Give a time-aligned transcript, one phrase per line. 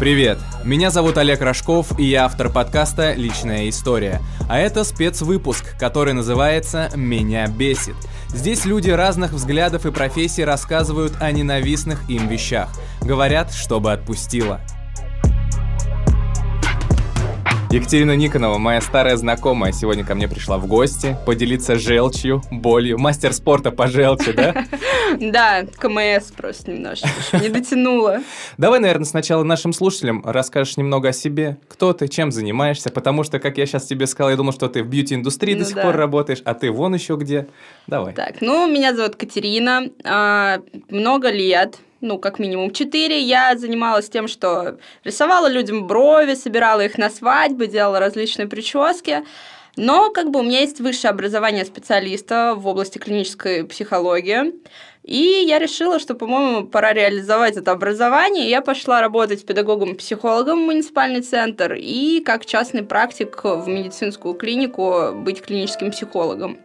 [0.00, 0.38] Привет!
[0.64, 4.22] Меня зовут Олег Рожков, и я автор подкаста «Личная история».
[4.48, 7.96] А это спецвыпуск, который называется «Меня бесит».
[8.28, 12.70] Здесь люди разных взглядов и профессий рассказывают о ненавистных им вещах.
[13.02, 14.62] Говорят, чтобы отпустило.
[17.70, 22.98] Екатерина Никонова, моя старая знакомая, сегодня ко мне пришла в гости поделиться желчью, болью.
[22.98, 24.66] Мастер спорта по желчи, да?
[25.18, 27.08] Да, КМС просто немножко
[27.40, 28.20] не дотянула.
[28.58, 31.56] Давай, наверное, сначала нашим слушателям расскажешь немного о себе.
[31.68, 32.90] Кто ты, чем занимаешься?
[32.90, 35.66] Потому что, как я сейчас тебе сказал, я думал, что ты в бьюти-индустрии до Ну
[35.66, 35.82] сих да.
[35.82, 37.48] пор работаешь, а ты вон еще где.
[37.86, 38.14] Давай.
[38.14, 39.84] Так, ну, меня зовут Катерина.
[40.04, 46.80] а, Много лет, ну, как минимум 4, я занималась тем, что рисовала людям брови, собирала
[46.84, 49.24] их на свадьбы, делала различные прически.
[49.76, 54.52] Но как бы у меня есть высшее образование специалиста в области клинической психологии.
[55.10, 58.48] И я решила, что, по-моему, пора реализовать это образование.
[58.48, 65.42] Я пошла работать педагогом-психологом в муниципальный центр и как частный практик в медицинскую клинику быть
[65.42, 66.58] клиническим психологом.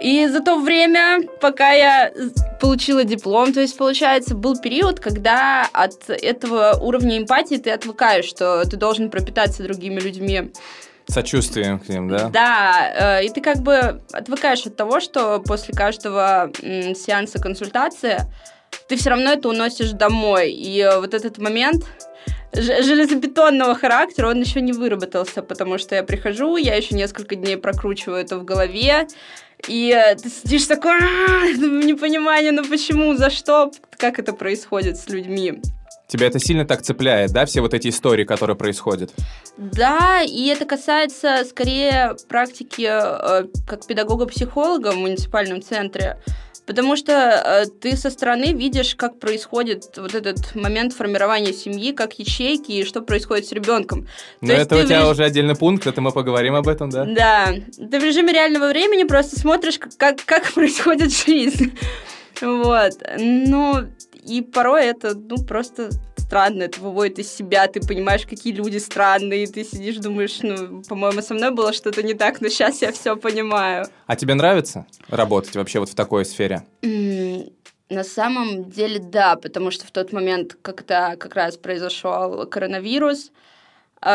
[0.00, 2.14] И за то время, пока я
[2.62, 8.64] получила диплом, то есть, получается, был период, когда от этого уровня эмпатии ты отвыкаешь, что
[8.64, 10.50] ты должен пропитаться другими людьми.
[11.06, 12.28] Сочувствием к ним, да?
[12.30, 18.22] Да, э, и ты как бы отвыкаешь от того, что после каждого сеанса консультации
[18.88, 20.52] ты все равно это уносишь домой.
[20.52, 21.84] И э, вот этот момент
[22.54, 28.20] железобетонного характера, он еще не выработался, потому что я прихожу, я еще несколько дней прокручиваю
[28.20, 29.08] это в голове,
[29.68, 35.08] и э, ты сидишь такой, «А, непонимание, ну почему, за что, как это происходит с
[35.08, 35.60] людьми.
[36.06, 39.10] Тебя это сильно так цепляет, да, все вот эти истории, которые происходят?
[39.56, 46.18] Да, и это касается скорее практики э, как педагога-психолога в муниципальном центре,
[46.66, 52.18] потому что э, ты со стороны видишь, как происходит вот этот момент формирования семьи, как
[52.18, 54.06] ячейки, и что происходит с ребенком.
[54.42, 57.06] Но это у тебя реж- уже отдельный пункт, это мы поговорим об этом, да?
[57.06, 61.76] Да, ты в режиме реального времени просто смотришь, как, как, как происходит жизнь.
[62.40, 62.94] Вот.
[63.16, 63.84] Ну,
[64.26, 69.44] и порой это, ну, просто странно, это выводит из себя, ты понимаешь, какие люди странные,
[69.44, 72.92] и ты сидишь, думаешь, ну, по-моему, со мной было что-то не так, но сейчас я
[72.92, 73.86] все понимаю.
[74.06, 76.64] А тебе нравится работать вообще вот в такой сфере?
[77.90, 83.30] На самом деле, да, потому что в тот момент, когда как раз произошел коронавирус,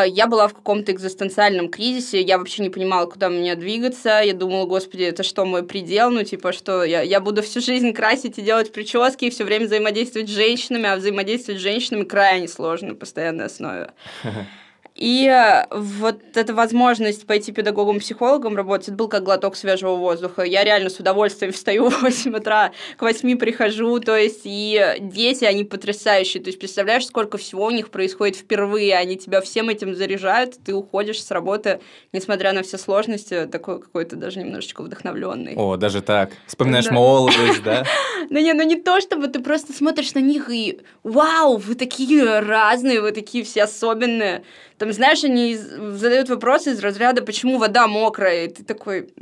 [0.06, 4.66] я была в каком-то экзистенциальном кризисе, я вообще не понимала, куда мне двигаться, я думала,
[4.66, 8.42] господи, это что, мой предел, ну, типа, что я, я буду всю жизнь красить и
[8.42, 12.94] делать прически, и все время взаимодействовать с женщинами, а взаимодействовать с женщинами крайне сложно на
[12.94, 13.90] постоянной основе.
[15.00, 20.42] И э, вот эта возможность пойти педагогом-психологом работать, это был как глоток свежего воздуха.
[20.42, 25.44] Я реально с удовольствием встаю в 8 утра, к 8 прихожу, то есть и дети,
[25.46, 26.42] они потрясающие.
[26.42, 30.74] То есть представляешь, сколько всего у них происходит впервые, они тебя всем этим заряжают, ты
[30.74, 31.80] уходишь с работы,
[32.12, 35.54] несмотря на все сложности, такой какой-то даже немножечко вдохновленный.
[35.56, 36.32] О, даже так.
[36.46, 36.92] Вспоминаешь Да.
[36.92, 37.84] молодость, да?
[38.32, 42.38] Ну не, ну не то, чтобы ты просто смотришь на них и вау, вы такие
[42.38, 44.44] разные, вы такие все особенные.
[44.78, 49.12] Там, знаешь, они задают вопросы из разряда, почему вода мокрая, и ты такой,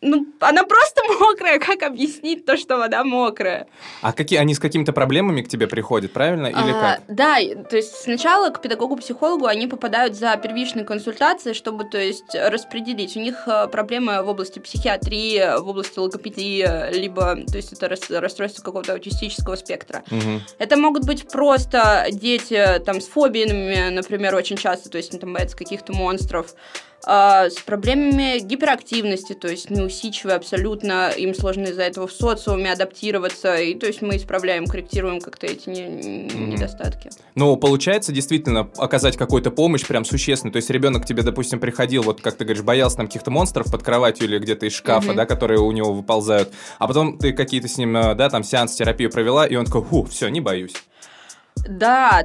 [0.00, 3.66] ну, она просто мокрая, как объяснить то, что вода мокрая?
[4.00, 6.46] А какие они с какими-то проблемами к тебе приходят, правильно?
[6.46, 7.02] Или А, как?
[7.08, 7.36] Да,
[7.68, 13.16] то есть сначала к педагогу-психологу они попадают за первичной консультацией, чтобы, то есть, распределить.
[13.16, 18.10] У них э, проблемы в области психиатрии, в области логопедии, либо, то есть, это рас-
[18.10, 20.04] расстройство какого-то аутистического спектра.
[20.10, 20.42] Мгм.
[20.58, 25.32] Это могут быть просто дети там с фобиями, например, очень часто, то есть они там
[25.32, 26.54] боятся каких-то монстров,
[27.02, 33.74] с проблемами гиперактивности, то есть неусидчивые абсолютно, им сложно из-за этого в социуме адаптироваться, и
[33.74, 36.50] то есть мы исправляем, корректируем как-то эти не- Мгм.
[36.50, 37.10] недостатки.
[37.34, 40.52] Ну, получается действительно оказать какую-то помощь прям существенную.
[40.52, 43.82] То есть ребенок тебе, допустим, приходил, вот как ты говоришь, боялся там каких-то монстров под
[43.82, 45.16] кроватью или где-то из шкафа, Мгм.
[45.16, 46.52] да, которые у него выползают.
[46.78, 49.82] А потом ты какие-то с ним, э, да, там сеанс терапию провела, и он такой,
[49.84, 50.74] фу, все, не боюсь.
[51.68, 52.24] Да,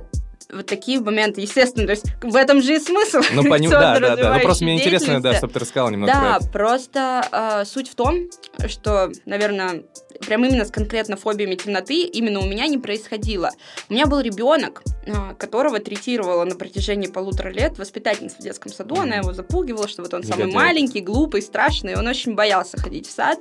[0.53, 3.22] вот такие моменты, естественно, то есть в этом же и смысл.
[3.33, 3.72] Ну, поним...
[3.72, 4.33] да, да, да.
[4.36, 7.95] Ну, просто мне интересно, да, чтобы ты рассказала немного про Да, просто э, суть в
[7.95, 8.30] том,
[8.68, 9.83] что, наверное,
[10.25, 13.51] прям именно с конкретно фобиями темноты именно у меня не происходило.
[13.89, 18.95] У меня был ребенок, э, которого третировала на протяжении полутора лет воспитательница в детском саду.
[18.95, 20.56] Она его запугивала, что вот он самый Негодяй.
[20.56, 21.94] маленький, глупый, страшный.
[21.94, 23.39] и Он очень боялся ходить в сад.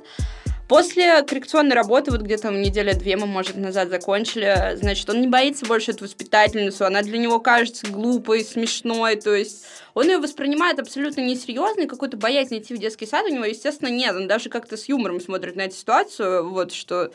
[0.67, 5.91] После коррекционной работы, вот где-то неделя-две мы, может, назад закончили, значит, он не боится больше
[5.91, 11.85] эту воспитательницу, она для него кажется глупой, смешной, то есть он ее воспринимает абсолютно несерьезно,
[11.85, 15.19] какой-то боязни идти в детский сад у него, естественно, нет, он даже как-то с юмором
[15.19, 17.11] смотрит на эту ситуацию, вот, что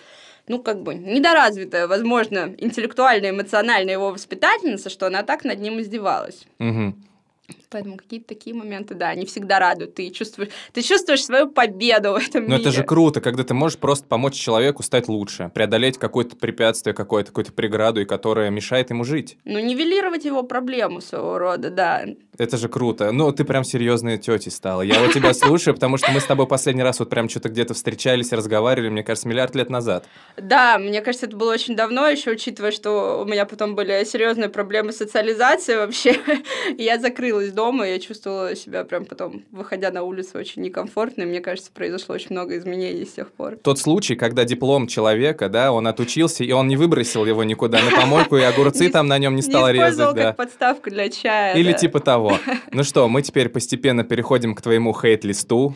[0.47, 6.47] ну, как бы, недоразвитая, возможно, интеллектуально, эмоционально его воспитательница, что она так над ним издевалась.
[6.59, 6.95] Угу.
[7.71, 9.95] Поэтому какие-то такие моменты, да, они всегда радуют.
[9.95, 12.63] Ты чувствуешь, ты чувствуешь свою победу в этом Но мире.
[12.63, 17.29] это же круто, когда ты можешь просто помочь человеку стать лучше, преодолеть какое-то препятствие, какое-то,
[17.29, 19.37] какую-то преграду, и которая мешает ему жить.
[19.45, 22.05] Ну, нивелировать его проблему своего рода, да.
[22.39, 23.13] Это же круто.
[23.13, 24.81] Ну, ты прям серьезная тетя стала.
[24.83, 27.75] Я вот тебя слушаю, потому что мы с тобой последний раз вот прям что-то где-то
[27.75, 30.07] встречались, разговаривали, мне кажется, миллиард лет назад.
[30.37, 34.49] Да, мне кажется, это было очень давно, еще учитывая, что у меня потом были серьезные
[34.49, 36.17] проблемы социализации вообще.
[36.79, 41.41] Я закрылась дома, я чувствовала себя прям потом, выходя на улицу, очень некомфортно, и мне
[41.41, 43.57] кажется, произошло очень много изменений с тех пор.
[43.57, 47.91] Тот случай, когда диплом человека, да, он отучился, и он не выбросил его никуда на
[47.91, 50.23] помойку, и огурцы там на нем не стал резать, да.
[50.23, 51.57] как подставку для чая.
[51.57, 52.39] Или типа того.
[52.71, 55.75] Ну что, мы теперь постепенно переходим к твоему хейт-листу.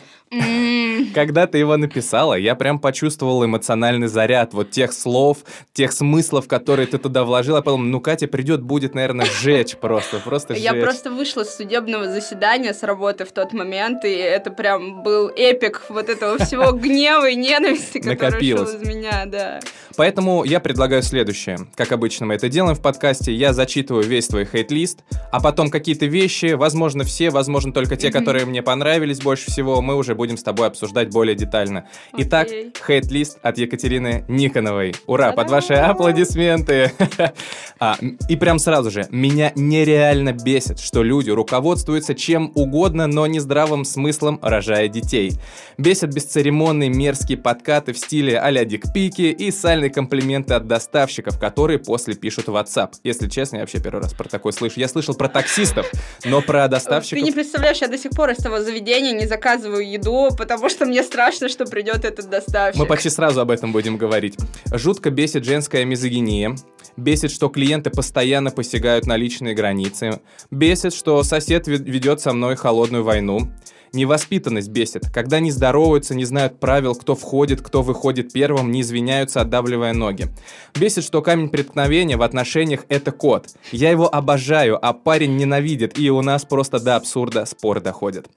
[1.13, 5.39] Когда ты его написала, я прям почувствовал эмоциональный заряд вот тех слов,
[5.73, 7.57] тех смыслов, которые ты туда вложила.
[7.57, 10.83] Я подумал, ну Катя придет, будет, наверное, сжечь просто, просто Я сжечь.
[10.83, 15.81] просто вышла с судебного заседания с работы в тот момент, и это прям был эпик
[15.89, 19.59] вот этого всего гнева и ненависти, который шел из меня, да.
[19.95, 21.57] Поэтому я предлагаю следующее.
[21.75, 24.99] Как обычно мы это делаем в подкасте, я зачитываю весь твой хейт-лист,
[25.31, 28.19] а потом какие-то вещи, возможно, все, возможно, только те, Мгм.
[28.19, 31.87] которые мне понравились больше всего, мы уже будем с тобой обсуждать более детально.
[32.17, 32.73] Итак, Окей.
[32.87, 34.95] хейт-лист от Екатерины Никоновой.
[35.05, 35.51] Ура, под Та-дам!
[35.51, 36.91] ваши аплодисменты.
[37.79, 37.97] А,
[38.29, 43.83] И прям сразу же, меня нереально бесит, что люди руководствуются чем угодно, но не здравым
[43.83, 45.33] смыслом, рожая детей.
[45.77, 52.13] Бесит бесцеремонные мерзкие подкаты в стиле а-ля дикпики и сальные комплименты от доставщиков, которые после
[52.15, 52.93] пишут в WhatsApp.
[53.03, 54.79] Если честно, я вообще первый раз про такое слышу.
[54.79, 55.89] Я слышал про таксистов,
[56.25, 57.23] но про Ты доставщиков...
[57.23, 61.03] не представляешь, я до сих пор из того заведения не заказываю еду, потому что мне
[61.03, 62.79] страшно, что придет этот доставщик.
[62.79, 64.37] Мы почти сразу об этом будем говорить.
[64.71, 66.55] Жутко бесит женская мизогиния.
[66.95, 70.21] Бесит, что клиенты постоянно посягают на личные границы.
[70.51, 73.51] Бесит, что сосед ве- ведет со мной холодную войну.
[73.95, 79.41] Невоспитанность бесит, когда не здороваются, не знают правил, кто входит, кто выходит первым, не извиняются,
[79.41, 80.29] отдавливая ноги.
[80.73, 83.49] Бесит, что камень преткновения в отношениях– это кот.
[83.71, 88.27] Я его обожаю, а парень ненавидит, и у нас просто до абсурда спор доходит.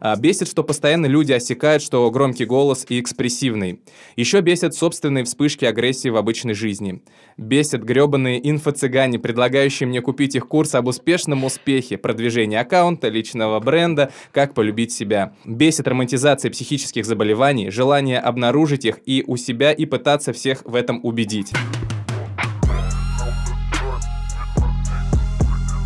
[0.00, 3.80] А, Бесит, что постоянно люди осекают, что громкий голос и экспрессивный.
[4.16, 7.02] Еще бесит собственные вспышки агрессии в обычной жизни.
[7.36, 14.10] Бесит гребаные инфо-цыгане, предлагающие мне купить их курс об успешном успехе, продвижении аккаунта, личного бренда,
[14.32, 15.32] как полюбить себя.
[15.44, 21.00] Бесит романтизация психических заболеваний, желание обнаружить их и у себя и пытаться всех в этом
[21.02, 21.52] убедить.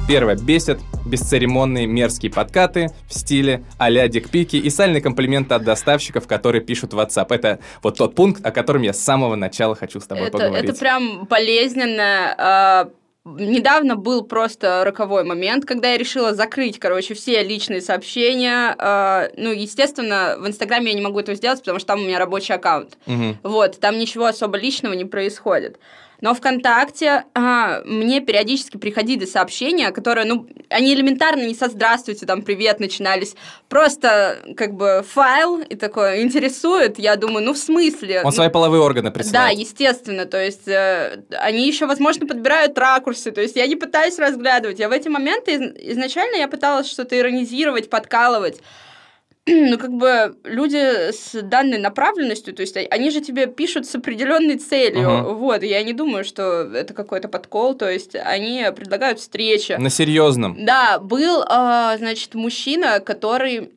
[0.06, 0.36] Первое.
[0.36, 6.92] Бесит бесцеремонные мерзкие подкаты в стиле а-ля дикпики и сальные комплименты от доставщиков, которые пишут
[6.92, 7.26] в WhatsApp.
[7.30, 10.70] Это вот тот пункт, о котором я с самого начала хочу с тобой это, поговорить.
[10.70, 12.34] это прям болезненно.
[12.38, 12.90] а,
[13.26, 18.72] Недавно был просто роковой момент, когда я решила закрыть, короче, все личные сообщения.
[18.78, 22.20] А, Ну, естественно, в Инстаграме я не могу этого сделать, потому что там у меня
[22.20, 22.96] рабочий аккаунт.
[23.06, 23.38] Мгм.
[23.42, 25.80] Вот, там ничего особо личного не происходит.
[26.20, 32.42] Но ВКонтакте а, мне периодически приходили сообщения, которые, ну, они элементарно не со «здравствуйте», там
[32.42, 33.34] «привет» начинались.
[33.68, 36.98] Просто, как бы, файл и такое интересует.
[36.98, 38.18] Я думаю, ну, в смысле?
[38.20, 39.58] Он Ну, свои половые органы да, присылает.
[39.58, 44.78] естественно, то есть э, они еще, возможно, подбирают ракурсы, то есть я не пытаюсь разглядывать,
[44.78, 48.60] я в эти моменты из- изначально я пыталась что-то иронизировать, подкалывать,
[49.46, 54.58] ну, как бы люди с данной направленностью, то есть они же тебе пишут с определенной
[54.58, 55.28] целью, Ага.
[55.34, 59.72] вот, я не думаю, что это какой-то подкол, то есть они предлагают встречи.
[59.78, 60.64] На серьезном.
[60.64, 63.70] Да, был, а, значит, мужчина, который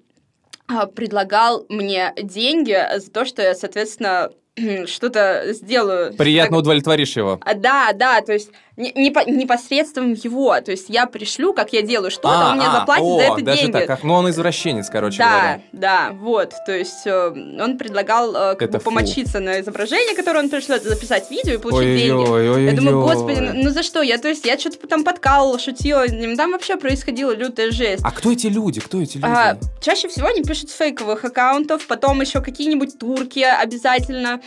[0.68, 4.32] а, предлагал мне деньги за то, что я, соответственно,
[4.88, 6.14] что-то сделаю.
[6.16, 7.40] Приятно удовлетворишь его.
[7.44, 8.50] А, Да, да, то есть
[8.80, 12.58] не, не по- непосредством его, то есть я пришлю, как я делаю что-то, А, он
[12.58, 13.86] мне а, заплатит о, за это даже деньги.
[13.86, 14.04] так.
[14.04, 15.62] Ну, он извращенец, короче да, говоря.
[15.74, 17.28] да, вот, то есть э,
[17.62, 18.86] он предлагал э, как Это бы фу.
[18.86, 22.30] помочиться на изображение, которое он пришлет, записать видео и получить деньги.
[22.30, 24.02] Ой-ой-ой, Я думаю, господи, ну, ну за что?
[24.02, 26.38] Я, то есть, я что-то там подкалывала, шутила, с ним.
[26.38, 28.02] там вообще происходила лютая жесть.
[28.06, 28.80] А кто эти люди?
[28.80, 29.28] Кто эти люди?
[29.28, 34.40] А, чаще всего они пишут с фейковых аккаунтов, потом еще какие-нибудь турки обязательно,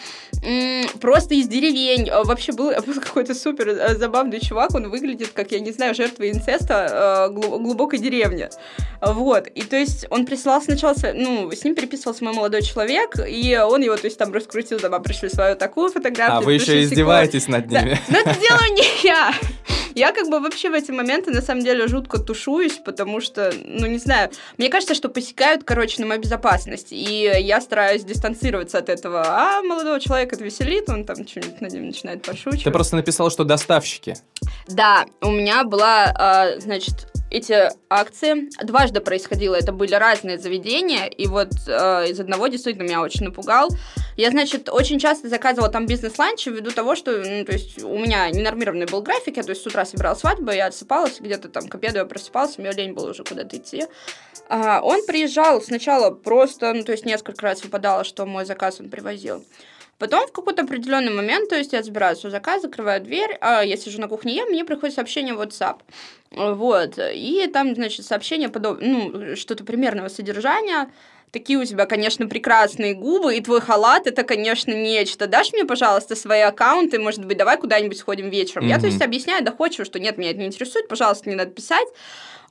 [0.44, 2.08] М, просто из деревень.
[2.10, 5.94] А, Вообще был, был какой-то супер э, забавный чувак, он выглядит как, я не знаю,
[5.94, 8.48] жертва инцеста э, глу- глубокой деревни.
[9.00, 13.56] Вот, и то есть он присылал сначала, ну, с ним переписывался мой молодой человек, и
[13.58, 16.36] он его, то есть там раскрутил, там, а, пришли свою такую фотографию.
[16.36, 17.98] а вы еще издеваетесь над Да, ними.
[18.08, 19.32] Но это делаю не я.
[19.94, 23.86] Я как бы вообще в эти моменты на самом деле жутко тушуюсь, потому что, ну
[23.86, 28.88] не знаю, мне кажется, что посекают, короче, на мою безопасность, и я стараюсь дистанцироваться от
[28.88, 29.22] этого.
[29.26, 32.64] А молодого человека это веселит, он там что-нибудь над ним начинает пошучивать.
[32.64, 34.16] Ты просто написал, что доставщики.
[34.68, 39.54] Да, у меня была, а, значит, эти акции дважды происходило.
[39.54, 43.70] Это были разные заведения, и вот э, из одного действительно меня очень напугал.
[44.16, 48.28] Я, значит, очень часто заказывала там бизнес-ланчи ввиду того, что, ну, то есть у меня
[48.30, 51.74] ненормированный был график, я, то есть с утра собирала свадьбу, я отсыпалась, где-то там к
[51.74, 53.84] обеду я просыпалась, мне лень было уже куда-то идти.
[54.48, 58.90] А, он приезжал сначала просто, ну, то есть несколько раз выпадало, что мой заказ он
[58.90, 59.42] привозил.
[59.98, 63.76] Потом в какой-то определенный момент, то есть я забираю свой заказ, закрываю дверь, а я
[63.76, 65.76] сижу на кухне ем, мне приходит сообщение в WhatsApp.
[66.36, 66.98] Вот.
[66.98, 68.78] И там, значит, сообщение подоб...
[68.80, 70.90] ну, что-то примерного содержания.
[71.30, 75.26] Такие у тебя, конечно, прекрасные губы, и твой халат это, конечно, нечто.
[75.26, 78.66] Дашь мне, пожалуйста, свои аккаунты, может быть, давай куда-нибудь сходим вечером.
[78.66, 78.68] Mm-hmm.
[78.68, 81.88] Я, то есть, объясняю доходчиво, что нет, меня это не интересует, пожалуйста, не надо писать.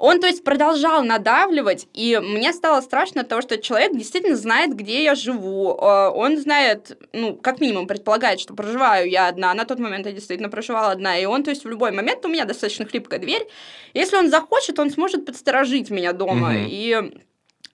[0.02, 4.76] Он, то есть, продолжал надавливать, и мне стало страшно от того, что человек действительно знает,
[4.76, 5.78] где я живу.
[5.80, 9.54] Э, он знает, ну, как минимум, предполагает, что проживаю я одна.
[9.54, 11.20] На тот момент я действительно проживала одна.
[11.20, 13.48] И он, то есть, в любой момент, у меня достаточно хлипкая дверь.
[13.94, 16.56] Если он захочет, он сможет подсторожить меня дома.
[16.56, 16.68] Mm-hmm.
[16.68, 17.22] И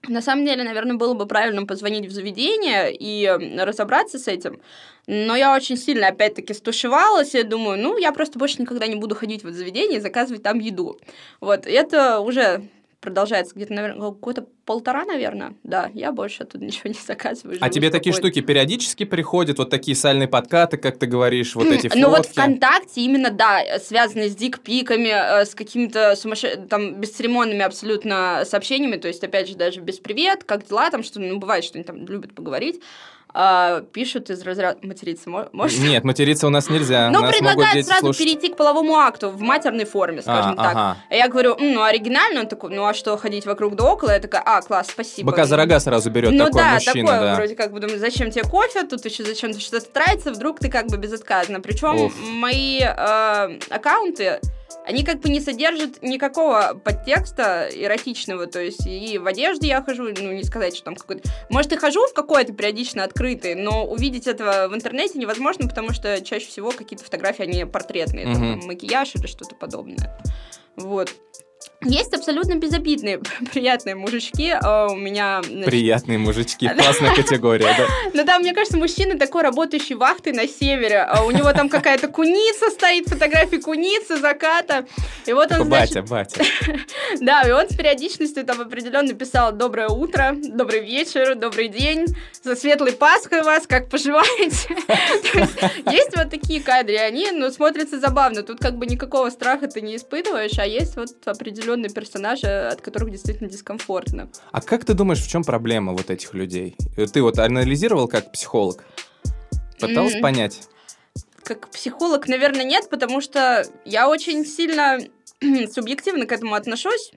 [0.06, 3.26] на самом деле, наверное, было бы правильно позвонить в заведение и
[3.58, 4.60] разобраться с этим.
[5.06, 7.34] Но я очень сильно, опять-таки, стушевалась.
[7.34, 10.42] Я думаю, ну, я просто больше никогда не буду ходить в это заведение и заказывать
[10.42, 10.98] там еду.
[11.40, 12.62] Вот, и это уже
[13.00, 15.54] продолжается где-то, наверное, какое-то полтора, наверное.
[15.62, 17.58] Да, я больше оттуда ничего не заказываю.
[17.60, 19.58] А тебе такие штуки периодически приходят?
[19.58, 21.98] Вот такие сальные подкаты, как ты говоришь, вот эти фотки?
[22.08, 28.44] Ну вот ВКонтакте именно, да, связанные с дикпиками, э, с какими-то сумасшедшими, там, бесцеремонными абсолютно
[28.44, 31.76] сообщениями, то есть, опять же, даже без привет, как дела, там, что, ну, бывает, что
[31.76, 32.80] они там любят поговорить
[33.34, 34.78] а, пишут из разряда...
[34.82, 35.78] Материться может?
[35.80, 37.10] Нет, материться у нас нельзя.
[37.10, 38.18] Ну, предлагают сразу слушать.
[38.18, 40.72] перейти к половому акту в матерной форме, скажем а, так.
[40.72, 40.96] Ага.
[41.10, 44.10] А я говорю, ну, оригинально, он такой, ну, а что, ходить вокруг да около?
[44.12, 45.30] Я такая, а, класс, спасибо.
[45.30, 47.34] Бока за рога сразу берет ну, такой да, мужчина, такое, да.
[47.34, 50.86] вроде как бы думаю, зачем тебе кофе, тут еще зачем-то что-то тратится, вдруг ты как
[50.86, 51.60] бы безотказно.
[51.60, 54.40] Причем мои э, аккаунты
[54.84, 60.04] они как бы не содержат никакого подтекста эротичного, то есть и в одежде я хожу,
[60.04, 61.28] ну, не сказать, что там какой-то...
[61.50, 66.20] Может, и хожу в какой-то периодично открытый, но увидеть этого в интернете невозможно, потому что
[66.22, 68.60] чаще всего какие-то фотографии, они портретные, mm-hmm.
[68.60, 70.18] там, макияж или что-то подобное.
[70.76, 71.14] Вот.
[71.84, 73.18] Есть абсолютно безобидные,
[73.52, 74.50] приятные мужички.
[74.50, 75.42] А у меня...
[75.44, 75.64] Значит...
[75.66, 77.86] Приятные мужички, классная категория, да?
[78.14, 81.02] Ну да, мне кажется, мужчина такой работающий вахтой на севере.
[81.02, 84.86] А у него там какая-то куница стоит, фотографии куницы, заката.
[85.26, 86.42] И вот он, Батя, батя.
[87.20, 92.06] Да, и он с периодичностью там определенно писал «Доброе утро», «Добрый вечер», «Добрый день»,
[92.42, 94.76] «За светлой Пасхой вас, как поживаете?»
[95.90, 98.42] Есть вот такие кадры, они, ну, смотрятся забавно.
[98.42, 102.80] Тут как бы никакого страха ты не испытываешь, а есть вот определенные определенные персонажи, от
[102.80, 104.28] которых действительно дискомфортно.
[104.52, 106.76] А как ты думаешь, в чем проблема вот этих людей?
[106.96, 108.84] Ты вот анализировал как психолог?
[109.80, 110.20] Пыталась mm-hmm.
[110.20, 110.60] понять?
[111.44, 114.98] Как психолог, наверное, нет, потому что я очень сильно
[115.72, 117.12] субъективно к этому отношусь,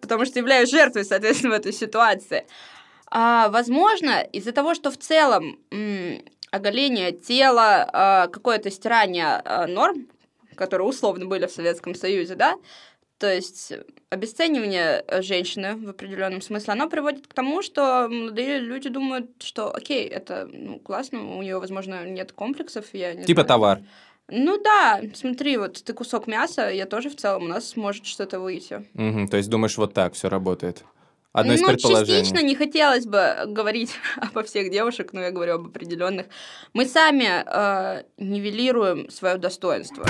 [0.00, 2.46] потому что являюсь жертвой, соответственно, в этой ситуации.
[3.10, 10.08] А, возможно, из-за того, что в целом м- оголение тела, а, какое-то стирание а, норм,
[10.56, 12.56] которые условно были в Советском Союзе, да,
[13.18, 13.72] то есть
[14.10, 19.74] обесценивание э, женщины в определенном смысле, оно приводит к тому, что молодые люди думают, что
[19.74, 22.86] окей, это ну, классно, у нее, возможно, нет комплексов.
[22.92, 23.48] Я не типа знаю.
[23.48, 23.82] товар.
[24.30, 28.40] Ну да, смотри, вот ты кусок мяса, я тоже в целом, у нас может что-то
[28.40, 28.86] выйти.
[28.94, 30.84] Угу, то есть думаешь, вот так все работает?
[31.32, 32.20] Одно из ну, предположений.
[32.20, 36.26] частично не хотелось бы говорить обо всех девушек, но я говорю об определенных.
[36.72, 40.04] Мы сами э, нивелируем свое достоинство.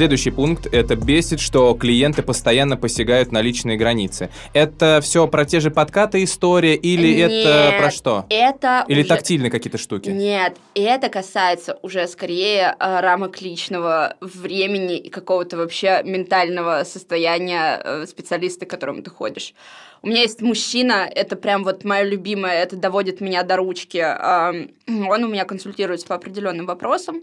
[0.00, 4.30] Следующий пункт– это бесит, что клиенты постоянно посягают на личные границы.
[4.54, 8.24] Это все про те же подкаты история или Нет, это про что?
[8.30, 9.08] это Или уже...
[9.10, 10.08] тактильные какие-то штуки?
[10.08, 18.06] Нет, это касается уже скорее э, рамок личного времени и какого-то вообще ментального состояния э,
[18.06, 19.52] специалиста, к которому ты ходишь.
[20.00, 23.98] У меня есть мужчина, это прям вот мое любимое, это доводит меня до ручки.
[23.98, 27.20] Э, он у меня консультируется по определенным вопросам.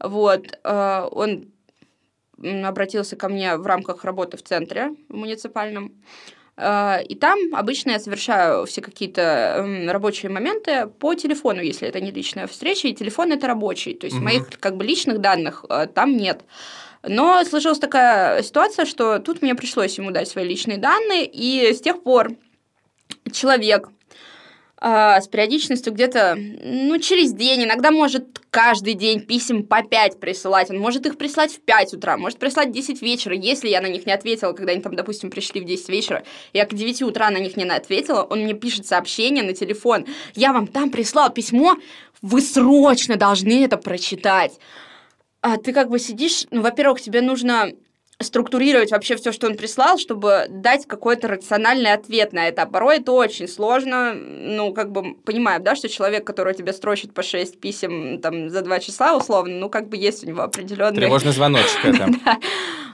[0.00, 1.46] Вот, э, он
[2.42, 5.92] обратился ко мне в рамках работы в центре муниципальном.
[6.58, 12.10] А, и там обычно я совершаю все какие-то рабочие моменты по телефону, если это не
[12.10, 13.94] личная встреча, и телефон это рабочий.
[13.94, 14.24] То есть угу.
[14.24, 16.42] моих как бы личных данных а, там нет.
[17.02, 21.80] Но сложилась такая ситуация, что тут мне пришлось ему дать свои личные данные, и с
[21.80, 22.32] тех пор
[23.32, 23.90] человек
[24.78, 30.70] а, с периодичностью где-то, ну, через день, иногда может каждый день писем по 5 присылать,
[30.70, 33.86] он может их прислать в 5 утра, может прислать в 10 вечера, если я на
[33.86, 37.30] них не ответила, когда они там, допустим, пришли в 10 вечера, я к 9 утра
[37.30, 40.04] на них не ответила, он мне пишет сообщение на телефон,
[40.34, 41.76] я вам там прислал письмо,
[42.20, 44.58] вы срочно должны это прочитать.
[45.40, 47.70] А ты как бы сидишь, ну, во-первых, тебе нужно
[48.20, 52.62] структурировать вообще все, что он прислал, чтобы дать какой-то рациональный ответ на это.
[52.62, 54.14] А порой это очень сложно.
[54.14, 58.62] Ну, как бы понимаем, да, что человек, который тебе строчит по 6 писем там, за
[58.62, 60.96] 2 часа, условно, ну, как бы есть у него определенный...
[60.96, 62.08] Тревожный звоночек это.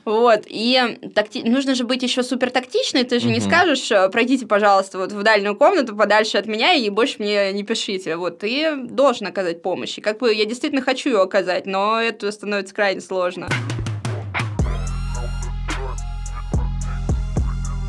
[0.05, 1.45] Вот, и такти...
[1.45, 5.23] нужно же быть еще супер тактичной, ты же не скажешь, э, пройдите, пожалуйста, вот в
[5.23, 8.17] дальнюю комнату подальше от меня и больше мне не пишите.
[8.17, 9.99] Вот, ты должен оказать помощь.
[9.99, 13.49] И как бы я действительно хочу ее оказать, но это становится крайне сложно.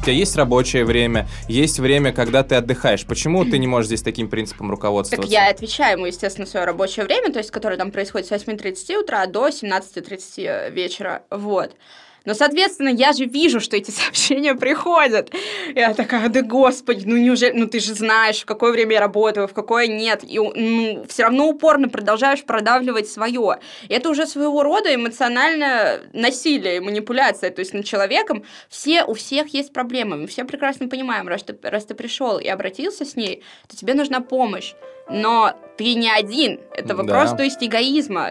[0.04, 3.06] У тебя есть рабочее время, есть время, когда ты отдыхаешь.
[3.06, 5.32] Почему ты не можешь здесь таким принципом руководствоваться?
[5.32, 8.98] Так я отвечаю ему, естественно, свое рабочее время, то есть, которое там происходит с 8.30
[8.98, 11.24] утра до 17.30 вечера.
[11.30, 11.78] Вот.
[12.26, 15.32] Но, соответственно, я же вижу, что эти сообщения приходят.
[15.76, 19.48] Я такая, да господи, ну неужели, ну ты же знаешь, в какое время я работаю,
[19.48, 20.24] в какое нет.
[20.24, 23.60] И ну, все равно упорно продолжаешь продавливать свое.
[23.88, 27.52] И это уже своего рода эмоциональное насилие, манипуляция.
[27.52, 30.18] То есть над человеком все, у всех есть проблемы.
[30.18, 33.94] Мы все прекрасно понимаем, раз ты, раз ты пришел и обратился с ней, то тебе
[33.94, 34.74] нужна помощь
[35.10, 36.60] но ты не один.
[36.76, 37.38] Это вопрос, да.
[37.38, 38.30] то есть, эгоизма.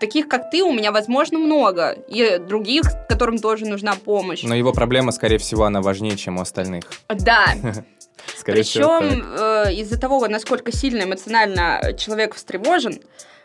[0.00, 1.92] Таких, как ты, у меня, возможно, много.
[2.08, 4.42] И других, которым тоже нужна помощь.
[4.42, 6.84] Но его проблема, скорее всего, она важнее, чем у остальных.
[7.08, 7.46] Да.
[8.44, 13.00] Причем э, из-за того, насколько сильно эмоционально человек встревожен,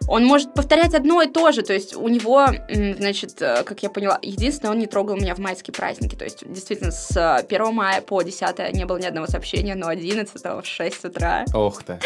[0.07, 1.61] он может повторять одно и то же.
[1.61, 5.39] То есть у него, значит, э, как я поняла, единственное, он не трогал меня в
[5.39, 6.15] майские праздники.
[6.15, 10.33] То есть действительно с 1 мая по 10 не было ни одного сообщения, но 11
[10.43, 11.45] в 6 утра.
[11.53, 11.99] Ох ты.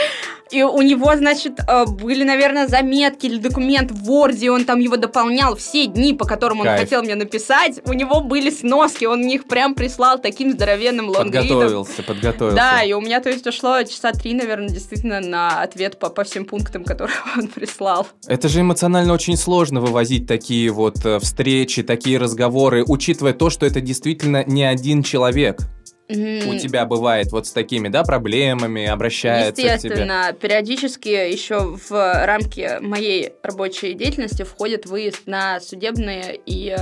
[0.49, 4.97] И у него, значит, э, были, наверное, заметки или документ в Word, он там его
[4.97, 6.81] дополнял все дни, по которым он Кайф.
[6.81, 7.79] хотел мне написать.
[7.85, 11.47] У него были сноски, он их прям прислал таким здоровенным лонгридом.
[11.47, 12.55] Подготовился, подготовился.
[12.55, 16.23] Да, и у меня, то есть, ушло часа три, наверное, действительно на ответ по, по
[16.23, 18.07] всем пунктам, которые он прислал прислал.
[18.27, 23.65] Это же эмоционально очень сложно вывозить такие вот э, встречи, такие разговоры, учитывая то, что
[23.65, 25.61] это действительно не один человек.
[26.09, 29.73] У тебя бывает вот с такими, да, проблемами, обращается к тебе?
[29.75, 36.75] Естественно, периодически еще в рамки моей рабочей деятельности входит выезд на судебные и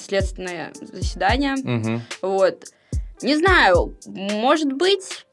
[0.00, 1.54] следственные заседания.
[1.62, 2.00] Mm-hmm.
[2.22, 2.64] Вот.
[3.20, 5.26] Не знаю, может быть,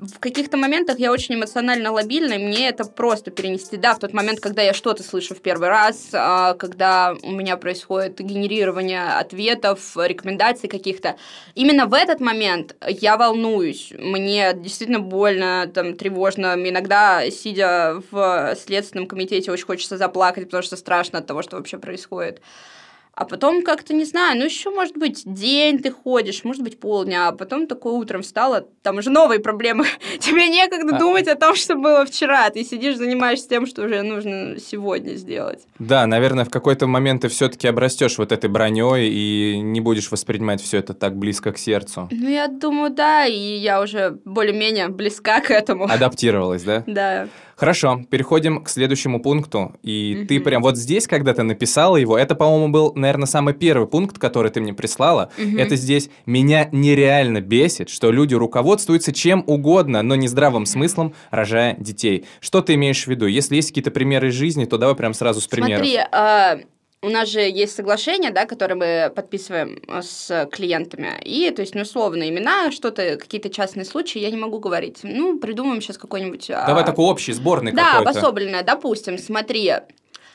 [0.00, 3.76] в каких-то моментах я очень эмоционально лобильна, и мне это просто перенести.
[3.76, 7.56] Да, в тот момент, когда я что-то слышу в первый раз, а, когда у меня
[7.56, 11.16] происходит генерирование ответов, рекомендаций каких-то,
[11.54, 13.92] именно в этот момент я волнуюсь.
[13.96, 16.54] Мне действительно больно, там, тревожно.
[16.56, 21.76] Иногда, сидя в Следственном комитете, очень хочется заплакать, потому что страшно от того, что вообще
[21.76, 22.40] происходит.
[23.20, 27.28] А потом как-то, не знаю, ну еще, может быть, день ты ходишь, может быть, полдня,
[27.28, 29.84] а потом такое утром встала, там уже новые проблемы.
[30.20, 30.98] Тебе некогда а...
[30.98, 32.48] думать о том, что было вчера.
[32.48, 35.60] Ты сидишь, занимаешься тем, что уже нужно сегодня сделать.
[35.78, 40.62] Да, наверное, в какой-то момент ты все-таки обрастешь вот этой броней и не будешь воспринимать
[40.62, 42.08] все это так близко к сердцу.
[42.10, 45.84] Ну, я думаю, да, и я уже более-менее близка к этому.
[45.84, 46.84] Адаптировалась, да?
[47.00, 47.28] Да.
[47.60, 49.76] Хорошо, переходим к следующему пункту.
[49.82, 50.26] И mm-hmm.
[50.28, 54.18] ты прям вот здесь, когда ты написала его, это, по-моему, был, наверное, самый первый пункт,
[54.18, 55.30] который ты мне прислала.
[55.36, 55.60] Mm-hmm.
[55.60, 61.76] Это здесь «Меня нереально бесит, что люди руководствуются чем угодно, но не здравым смыслом, рожая
[61.78, 62.24] детей».
[62.40, 63.26] Что ты имеешь в виду?
[63.26, 65.86] Если есть какие-то примеры из жизни, то давай прям сразу с примеров.
[65.86, 66.64] Смотри, э,
[67.02, 71.18] у нас же есть соглашение, да, которое мы подписываем э, с клиентами.
[71.24, 74.98] И, то есть, ну, условно, имена, что-то, какие-то частные случаи я не могу говорить.
[75.02, 76.50] Ну, придумаем сейчас какой-нибудь...
[76.50, 76.86] А, Давай а...
[76.86, 78.04] такой общий, сборный да, какой-то.
[78.04, 78.62] Да, обособленное.
[78.62, 79.72] Допустим, смотри,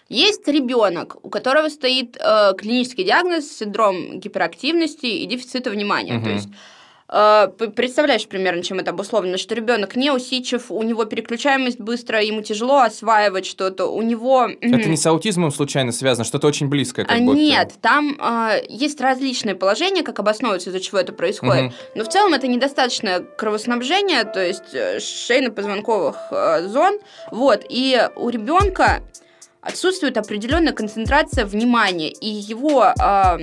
[0.10, 6.18] есть ребенок, у которого стоит э, клинический диагноз синдром гиперактивности и дефицита внимания.
[6.18, 6.26] Угу.
[6.26, 6.50] То есть
[7.08, 12.80] представляешь примерно, чем это обусловлено, что ребенок не усидчив, у него переключаемость быстро, ему тяжело
[12.80, 14.48] осваивать что-то, у него...
[14.60, 17.38] Это не с аутизмом случайно связано, что-то очень близкое как будто.
[17.38, 21.74] Нет, там э, есть различные положения, как обосновываются, из-за чего это происходит, угу.
[21.94, 26.98] но в целом это недостаточное кровоснабжение, то есть э, шейно-позвонковых э, зон,
[27.32, 29.04] вот, и у ребенка
[29.62, 32.94] отсутствует определенная концентрация внимания, и его...
[33.00, 33.38] Э,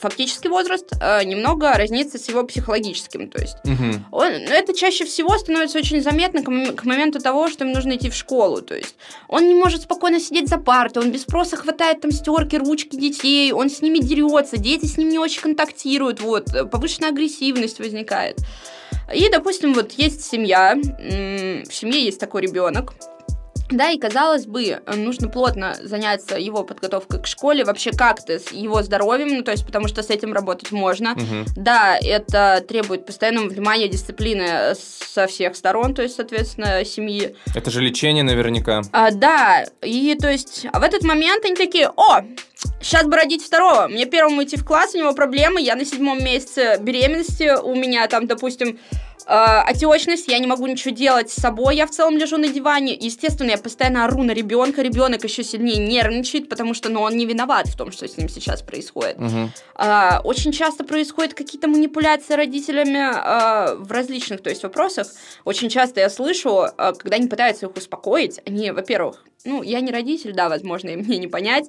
[0.00, 3.28] фактический возраст э, немного разнится с его психологическим.
[3.28, 4.00] То есть угу.
[4.10, 7.96] он, ну, это чаще всего становится очень заметно к, к моменту того, что им нужно
[7.96, 8.62] идти в школу.
[8.62, 8.96] То есть
[9.28, 13.52] он не может спокойно сидеть за партой, он без спроса хватает там стерки, ручки детей,
[13.52, 18.38] он с ними дерется, дети с ним не очень контактируют, вот, повышенная агрессивность возникает.
[19.14, 22.94] И, допустим, вот есть семья, в семье есть такой ребенок,
[23.70, 28.82] да, и казалось бы, нужно плотно заняться его подготовкой к школе, вообще как-то с его
[28.82, 31.12] здоровьем, ну, то есть, потому что с этим работать можно.
[31.12, 31.52] Угу.
[31.56, 37.34] Да, это требует постоянного внимания, дисциплины со всех сторон, то есть, соответственно, семьи.
[37.54, 38.82] Это же лечение наверняка.
[38.92, 42.22] А, да, и то есть, а в этот момент они такие, о,
[42.80, 46.22] сейчас бы родить второго, мне первому идти в класс, у него проблемы, я на седьмом
[46.22, 51.76] месяце беременности, у меня там, допустим, э, отечность, я не могу ничего делать с собой,
[51.76, 52.94] я в целом лежу на диване.
[52.94, 57.26] Естественно, я постоянно ору на ребенка, ребенок еще сильнее нервничает, потому что ну, он не
[57.26, 59.18] виноват в том, что с ним сейчас происходит.
[59.18, 59.50] Угу.
[59.78, 65.06] Э, очень часто происходят какие-то манипуляции родителями э, в различных то есть, вопросах.
[65.44, 69.90] Очень часто я слышу, э, когда они пытаются их успокоить, они, во-первых, ну, я не
[69.90, 71.66] родитель, да, возможно, и мне не понять,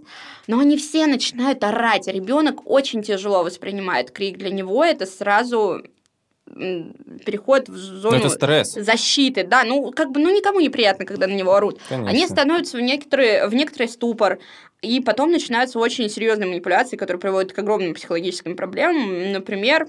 [0.48, 2.08] но они все начинают орать.
[2.08, 4.38] Ребенок очень тяжело воспринимает крик.
[4.38, 5.82] Для него это сразу
[7.26, 8.74] переход в зону это стресс.
[8.74, 11.80] защиты, да, ну как бы, ну никому неприятно, когда на него орут.
[11.88, 12.10] Конечно.
[12.10, 14.40] Они становятся в некоторые, в некоторый ступор,
[14.82, 19.32] и потом начинаются очень серьезные манипуляции, которые приводят к огромным психологическим проблемам.
[19.32, 19.88] Например,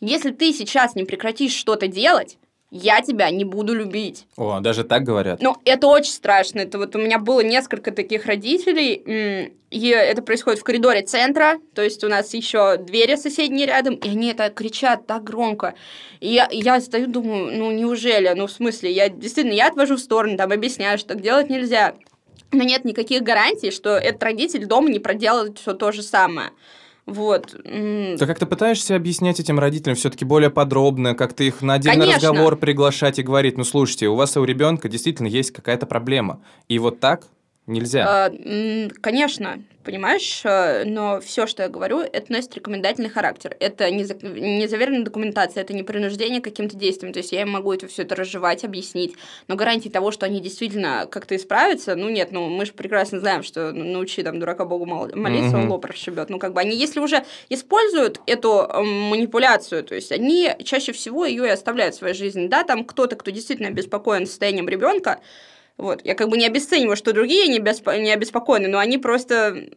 [0.00, 2.38] если ты сейчас не прекратишь что-то делать,
[2.74, 4.26] я тебя не буду любить.
[4.36, 5.40] О, даже так говорят?
[5.40, 6.58] Ну, это очень страшно.
[6.58, 11.82] Это вот у меня было несколько таких родителей, и это происходит в коридоре центра, то
[11.82, 15.74] есть у нас еще двери соседние рядом, и они это кричат так громко.
[16.18, 18.32] И я, я стою, думаю, ну, неужели?
[18.34, 21.94] Ну, в смысле, я действительно, я отвожу в сторону, там, объясняю, что так делать нельзя.
[22.50, 26.50] Но нет никаких гарантий, что этот родитель дома не проделает все то же самое.
[27.06, 27.54] Вот.
[27.62, 32.30] Ты как-то пытаешься объяснять этим родителям все-таки более подробно, как ты их на отдельный Конечно.
[32.30, 36.40] разговор приглашать и говорить, ну слушайте, у вас у ребенка действительно есть какая-то проблема.
[36.68, 37.26] И вот так
[37.66, 38.26] Нельзя.
[38.26, 38.32] А,
[39.00, 43.56] конечно, понимаешь, э, но все, что я говорю, это носит рекомендательный характер.
[43.60, 47.12] Это не, за, не заверенная документация, это не принуждение к каким-то действиям.
[47.12, 49.14] То есть я им могу это все это разжевать, объяснить.
[49.48, 53.42] Но гарантии того, что они действительно как-то исправятся, ну нет, ну мы же прекрасно знаем,
[53.42, 56.30] что научи там дурака Богу молиться, он лоб расшибет.
[56.30, 61.46] Ну как бы они, если уже используют эту манипуляцию, то есть они чаще всего ее
[61.46, 62.48] и оставляют в своей жизни.
[62.48, 65.20] Да, там кто-то, кто действительно обеспокоен состоянием ребенка,
[65.76, 66.04] вот.
[66.04, 69.70] Я как бы не обесцениваю, что другие не, беспо- не обеспокоены, но они просто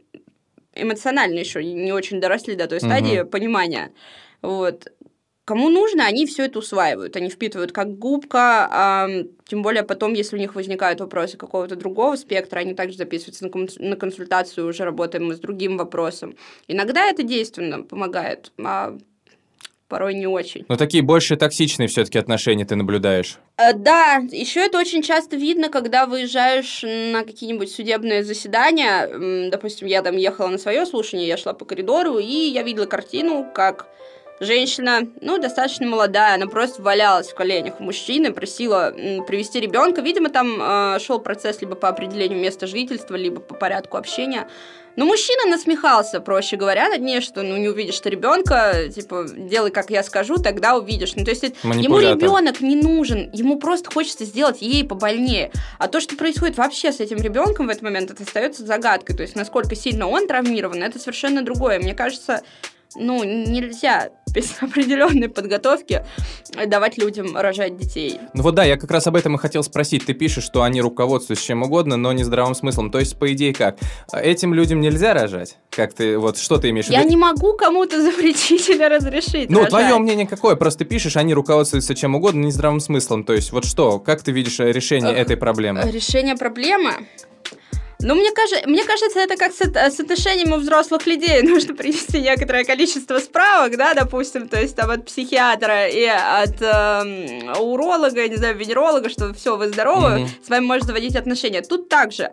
[0.73, 3.29] эмоционально еще не очень доросли до той стадии угу.
[3.29, 3.91] понимания.
[4.41, 4.87] Вот.
[5.47, 9.07] Кому нужно, они все это усваивают, они впитывают как губка, а,
[9.45, 13.49] тем более потом, если у них возникают вопросы какого-то другого спектра, они также записываются на,
[13.49, 16.35] кон- на консультацию, уже работаем мы с другим вопросом.
[16.67, 18.97] Иногда это действенно помогает, а
[19.87, 20.65] порой не очень.
[20.67, 23.37] Но такие больше токсичные все-таки отношения ты наблюдаешь.
[23.57, 29.49] Э, да, еще это очень часто видно, когда выезжаешь на какие-нибудь судебные заседания.
[29.49, 33.45] Допустим, я там ехала на свое слушание, я шла по коридору, и я видела картину,
[33.53, 33.87] как
[34.39, 38.91] женщина, ну, достаточно молодая, она просто валялась в коленях у мужчины, просила
[39.27, 40.01] привести ребенка.
[40.01, 44.47] Видимо, там э, шел процесс либо по определению места жительства, либо по порядку общения.
[44.97, 49.69] Но мужчина насмехался, проще говоря, над ней, что ну не увидишь ты ребенка, типа, делай,
[49.69, 51.13] как я скажу, тогда увидишь.
[51.15, 55.51] Ну, то есть ему ребенок не нужен, ему просто хочется сделать ей побольнее.
[55.77, 59.15] А то, что происходит вообще с этим ребенком в этот момент, это остается загадкой.
[59.15, 61.77] То есть, насколько сильно он травмирован, это совершенно другое.
[61.77, 62.41] Мне кажется,
[62.95, 66.05] ну, нельзя без определенной подготовки
[66.67, 68.19] давать людям рожать детей.
[68.33, 70.05] Ну вот да, я как раз об этом и хотел спросить.
[70.05, 72.91] Ты пишешь, что они руководствуются чем угодно, но не здравым смыслом.
[72.91, 73.77] То есть, по идее, как?
[74.13, 75.57] Этим людям нельзя рожать?
[75.69, 77.01] Как ты, вот, что ты имеешь в виду?
[77.01, 79.69] Я не могу кому-то запретить или разрешить Ну, рожать.
[79.71, 80.55] твое мнение какое?
[80.55, 83.23] Просто пишешь, они руководствуются чем угодно, не здравым смыслом.
[83.23, 83.99] То есть, вот что?
[83.99, 85.81] Как ты видишь решение этой проблемы?
[85.91, 87.07] Решение проблемы?
[87.99, 91.41] Ну, мне, кажется, мне кажется, это как с, с отношением у взрослых людей.
[91.43, 97.59] Нужно принести некоторое количество справок, да, допустим, то есть там от психиатра и от э,
[97.59, 100.45] уролога, не знаю, венеролога, что все, вы здоровы, mm-hmm.
[100.45, 101.61] с вами можно заводить отношения.
[101.61, 102.31] Тут также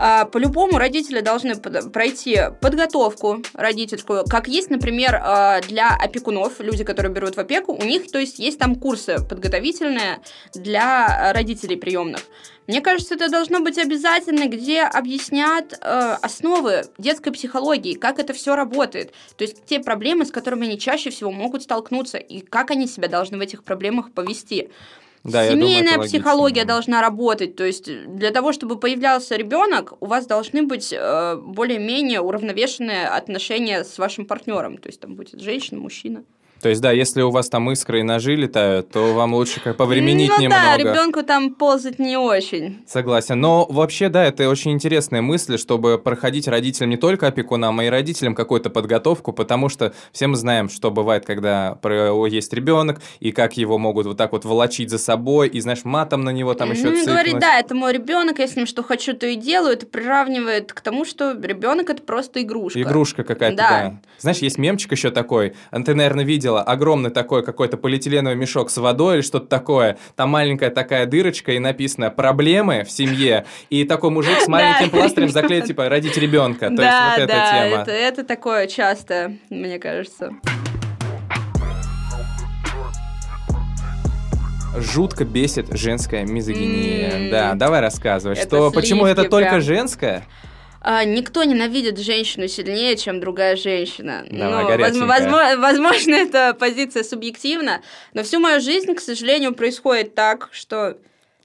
[0.00, 6.82] э, по-любому родители должны под, пройти подготовку родительскую, как есть, например, э, для опекунов, люди,
[6.82, 10.18] которые берут в опеку, у них, то есть, есть там курсы подготовительные
[10.54, 12.20] для родителей приемных.
[12.66, 18.56] Мне кажется, это должно быть обязательно, где объяснят э, основы детской психологии, как это все
[18.56, 19.12] работает.
[19.36, 23.08] То есть те проблемы, с которыми они чаще всего могут столкнуться, и как они себя
[23.08, 24.70] должны в этих проблемах повести.
[25.24, 27.56] Да, Семейная думаю, психология должна работать.
[27.56, 33.84] То есть для того, чтобы появлялся ребенок, у вас должны быть э, более-менее уравновешенные отношения
[33.84, 34.78] с вашим партнером.
[34.78, 36.24] То есть там будет женщина, мужчина.
[36.64, 39.76] То есть, да, если у вас там искры и ножи летают, то вам лучше как
[39.76, 40.62] повременить ну, немного.
[40.62, 42.82] да, ребенку там ползать не очень.
[42.86, 43.38] Согласен.
[43.38, 47.88] Но вообще, да, это очень интересная мысль, чтобы проходить родителям не только опекунам, а и
[47.90, 51.78] родителям какую-то подготовку, потому что все мы знаем, что бывает, когда
[52.30, 56.24] есть ребенок, и как его могут вот так вот волочить за собой, и, знаешь, матом
[56.24, 57.08] на него там еще Ну, и цыкнуть.
[57.08, 59.74] говорит, да, это мой ребенок, я с ним что хочу, то и делаю.
[59.74, 62.80] Это приравнивает к тому, что ребенок это просто игрушка.
[62.80, 63.68] Игрушка какая-то, Да.
[63.68, 64.00] да.
[64.18, 66.24] Знаешь, есть мемчик еще такой, ты, наверное,
[66.54, 71.52] видела, огромный такой какой-то полиэтиленовый мешок с водой или что-то такое, там маленькая такая дырочка
[71.52, 74.98] и написано «проблемы в семье», и такой мужик с маленьким Да.
[74.98, 76.66] пластырем заклеит, типа, родить ребенка.
[76.66, 77.82] То есть да, вот эта да, тема.
[77.82, 80.30] Это, это такое часто, мне кажется.
[84.76, 87.10] Жутко бесит женская мизогиния.
[87.10, 87.30] М.
[87.30, 89.60] Да, давай рассказывай, Это что почему это сливки только прям.
[89.60, 90.24] женская?
[90.86, 94.26] А, никто ненавидит женщину сильнее, чем другая женщина.
[94.30, 97.80] Давай, Ну, возможно, возможно, эта позиция субъективна,
[98.12, 100.98] но всю мою жизнь, к сожалению, происходит так, что...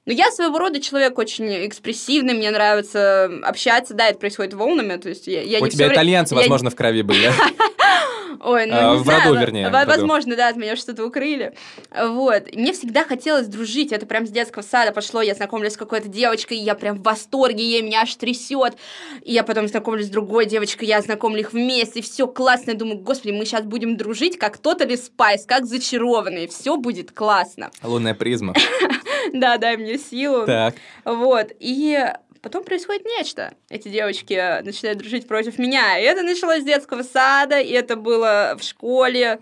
[0.10, 5.08] Ну, я своего рода человек очень экспрессивный, мне нравится общаться, да, это происходит волнами, то
[5.08, 7.32] есть я, я У тебя итальянцы, я не- возможно, в крови были?
[8.42, 9.88] Ой, ну А, не в знаю, роду, вернее, во- в.
[9.88, 11.54] Возможно, да, от меня что-то укрыли.
[11.96, 12.56] Вот.
[12.56, 13.92] Мне всегда хотелось дружить.
[13.92, 15.22] Это прям с детского сада пошло.
[15.22, 18.78] Я знакомлюсь с какой-то девочкой, и я прям в восторге, ей меня аж трясет.
[19.24, 22.72] И я потом знакомлюсь с другой девочкой, я знакомлю их вместе, и все классно.
[22.72, 26.48] Я думаю, господи, мы сейчас будем дружить, как Totally Spies, как зачарованные.
[26.48, 27.72] Все будет классно.
[27.84, 28.54] Лунная призма.
[29.34, 30.46] Да, дай мне силу.
[30.46, 30.76] Так.
[31.06, 31.52] Вот.
[31.60, 31.98] И
[32.42, 33.54] потом происходит нечто.
[33.70, 36.00] Эти девочки начинают дружить против меня.
[36.00, 39.40] И это началось с детского сада, и это было в школе.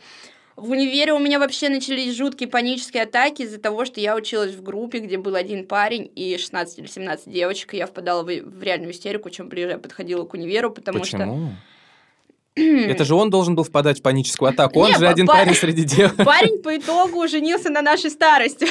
[0.55, 4.63] В универе у меня вообще начались жуткие панические атаки из-за того, что я училась в
[4.63, 8.63] группе, где был один парень и 16 или 17 девочек, и я впадала в, в
[8.63, 11.51] реальную истерику, чем ближе я подходила к универу, потому что...
[12.57, 14.79] Это же он должен был впадать в паническую атаку.
[14.79, 16.17] Он Не, же один па- парень среди девушек.
[16.25, 18.67] Парень по итогу женился на нашей старости.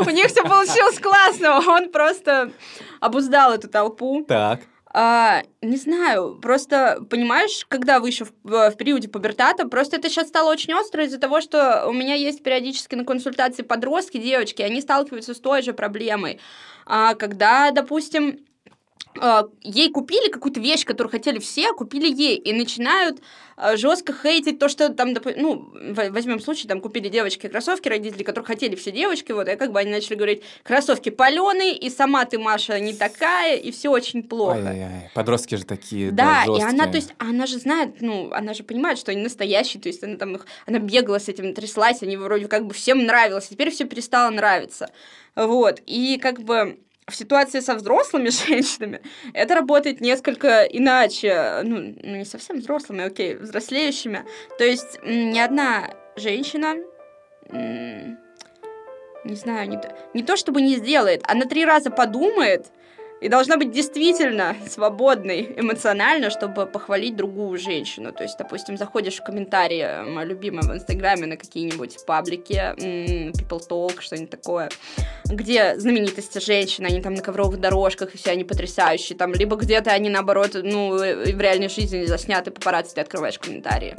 [0.06, 1.60] У- них все получилось классно.
[1.66, 2.52] Он просто
[3.00, 4.24] обуздал эту толпу.
[4.28, 4.60] Так.
[4.94, 10.28] А, не знаю, просто понимаешь, когда вы еще в, в периоде пубертата, просто это сейчас
[10.28, 14.82] стало очень остро из-за того, что у меня есть периодически на консультации подростки, девочки, они
[14.82, 16.40] сталкиваются с той же проблемой.
[16.84, 18.40] А, когда, допустим,
[19.62, 23.20] ей купили какую-то вещь, которую хотели все, а купили ей, и начинают
[23.74, 28.74] жестко хейтить то, что там, ну, возьмем случай, там купили девочки кроссовки, родители, которых хотели
[28.74, 32.80] все девочки, вот, и как бы они начали говорить, кроссовки паленые, и сама ты, Маша,
[32.80, 34.56] не такая, и все очень плохо.
[34.56, 35.10] Ай-яй-яй.
[35.14, 38.64] Подростки же такие, Да, да, и она, то есть, она же знает, ну, она же
[38.64, 42.16] понимает, что они настоящие, то есть она там их, она бегала с этим, тряслась, они
[42.16, 44.90] вроде как бы всем нравилось, теперь все перестало нравиться,
[45.36, 49.00] вот, и как бы в ситуации со взрослыми женщинами
[49.32, 54.24] это работает несколько иначе, ну, ну, не совсем взрослыми, окей, взрослеющими,
[54.58, 56.76] то есть ни одна женщина,
[57.50, 58.16] не
[59.34, 62.66] знаю, не то, не то чтобы не сделает, она три раза подумает,
[63.22, 68.12] и должна быть действительно свободной эмоционально, чтобы похвалить другую женщину.
[68.12, 73.62] То есть, допустим, заходишь в комментарии, э, моя любимая в Инстаграме, на какие-нибудь паблики, People
[73.68, 74.70] Talk, что-нибудь такое,
[75.26, 79.92] где знаменитости женщины, они там на ковровых дорожках, и все они потрясающие, там, либо где-то
[79.92, 83.94] они, наоборот, ну, и в реальной жизни засняты папарацци, ты открываешь комментарии.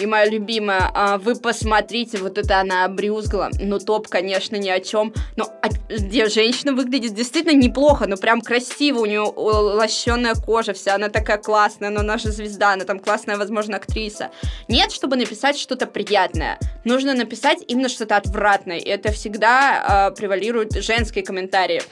[0.00, 3.50] И моя любимая, а, вы посмотрите, вот это она обрюзгла.
[3.60, 5.12] Ну, топ, конечно, ни о чем.
[5.36, 10.94] Но а, где женщина выглядит действительно неплохо, ну, прям красиво, у нее лощеная кожа, вся
[10.94, 14.30] она такая классная, но же звезда, она там классная, возможно, актриса.
[14.68, 16.58] Нет, чтобы написать что-то приятное.
[16.84, 18.78] Нужно написать именно что-то отвратное.
[18.78, 21.82] И это всегда а, превалируют женские комментарии.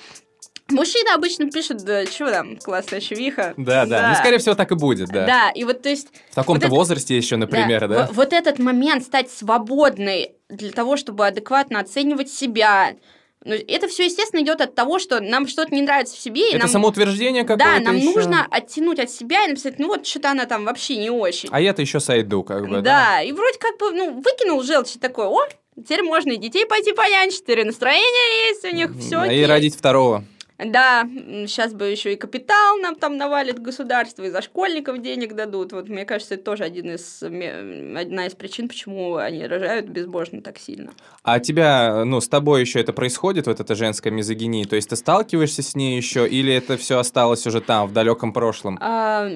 [0.71, 3.55] Мужчины обычно пишут, да, чего там, классная чувиха.
[3.57, 5.25] Да, да, Ну, скорее всего, так и будет, да.
[5.27, 8.07] Да, и вот, то есть, В таком-то Вот это- возрасте еще, например, да?
[8.07, 12.97] во- Вот этот момент стать свободной для того, чтобы адекватно оценивать себя.
[13.45, 16.55] Ну, это все, естественно, идет от того, что нам что-то не нравится в себе, и
[16.55, 16.69] Это нам...
[16.69, 18.13] самоутверждение какое-то Да, нам ещё.
[18.13, 21.49] нужно оттянуть от себя и написать, ну вот что-то она там вообще не очень.
[21.53, 22.83] А я-то еще сойду, как бы, да?
[22.83, 26.67] да, и вроде как бы, ну, выкинул желчь и такой, о, теперь можно и детей
[26.67, 29.25] пойти понянчить, теперь и настроение есть у них, все.
[29.25, 30.25] И родить второго.
[30.59, 31.09] Да,
[31.47, 35.73] сейчас бы еще и капитал нам там навалит государство, и за школьников денег дадут.
[35.73, 40.43] Вот мне кажется, это тоже один из, ме- одна из причин, почему они рожают безбожно
[40.43, 40.91] так сильно.
[41.23, 44.67] А тебя, ну, с тобой еще это происходит, вот эта женская мизогиния?
[44.67, 48.33] То есть ты сталкиваешься с ней еще, или это все осталось уже там, в далеком
[48.33, 48.79] прошлом?
[48.81, 49.31] А,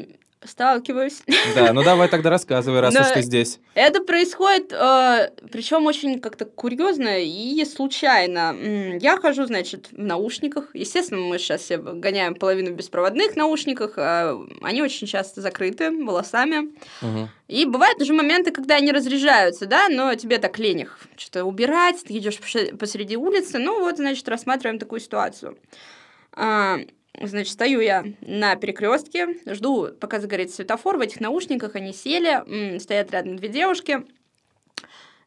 [0.45, 1.23] Сталкиваюсь.
[1.55, 3.61] Да, ну давай тогда рассказывай, раз Но уж ты здесь.
[3.75, 8.55] Это происходит, э, причем очень как-то курьезно и случайно.
[9.01, 10.71] Я хожу, значит, в наушниках.
[10.75, 13.95] Естественно, мы сейчас все гоняем половину в беспроводных наушниках.
[13.97, 16.71] а Они очень часто закрыты волосами.
[17.49, 22.03] И бывают уже моменты, когда они разряжаются, да, но тебе так лень их что-то убирать,
[22.05, 22.39] ты идешь
[22.79, 23.59] посреди улицы.
[23.59, 25.59] Ну вот, значит, рассматриваем такую ситуацию.
[27.21, 30.97] Значит, стою я на перекрестке, жду, пока загорится светофор.
[30.97, 34.03] В этих наушниках они сели, стоят рядом две девушки.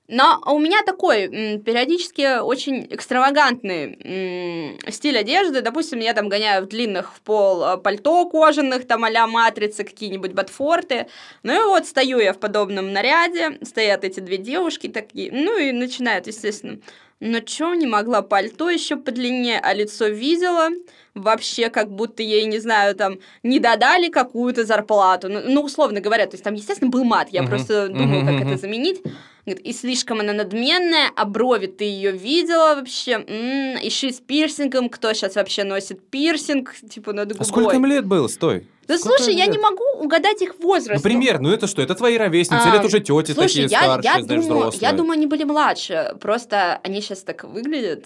[0.08, 1.28] Но у меня такой
[1.60, 5.62] периодически очень экстравагантный стиль одежды.
[5.62, 10.34] Допустим, я там гоняю в длинных в пол э, пальто кожаных, там а матрицы, какие-нибудь
[10.34, 11.08] ботфорты.
[11.42, 15.72] Ну и вот стою я в подобном наряде, стоят эти две девушки такие, ну и
[15.72, 16.80] начинают, естественно.
[17.22, 20.70] Но чё не могла пальто еще подлиннее, а лицо видела
[21.14, 25.30] вообще как будто ей, не знаю, там, не додали какую-то зарплату.
[25.30, 27.50] Ну, ну, условно говоря, то есть там, естественно, был мат, я Мгм.
[27.50, 29.02] просто думаю, Мгм, как это заменить.
[29.46, 34.20] Говорит, и слишком она надменная, а брови ты ее видела вообще, М, еще и с
[34.20, 37.46] пирсингом, кто сейчас вообще носит пирсинг, типа над А губой.
[37.46, 38.28] сколько им лет было?
[38.28, 38.68] Стой.
[38.88, 39.54] Да Сколько слушай, я лет?
[39.54, 41.04] не могу угадать их возраст.
[41.04, 43.80] Например, ну это что, это твои ровесницы, А, или это уже тети Слушай, такие я,
[43.84, 44.82] старшие, я, знаешь, думаю, взрослые?
[44.92, 48.06] я думаю, они были младше, просто они сейчас так выглядят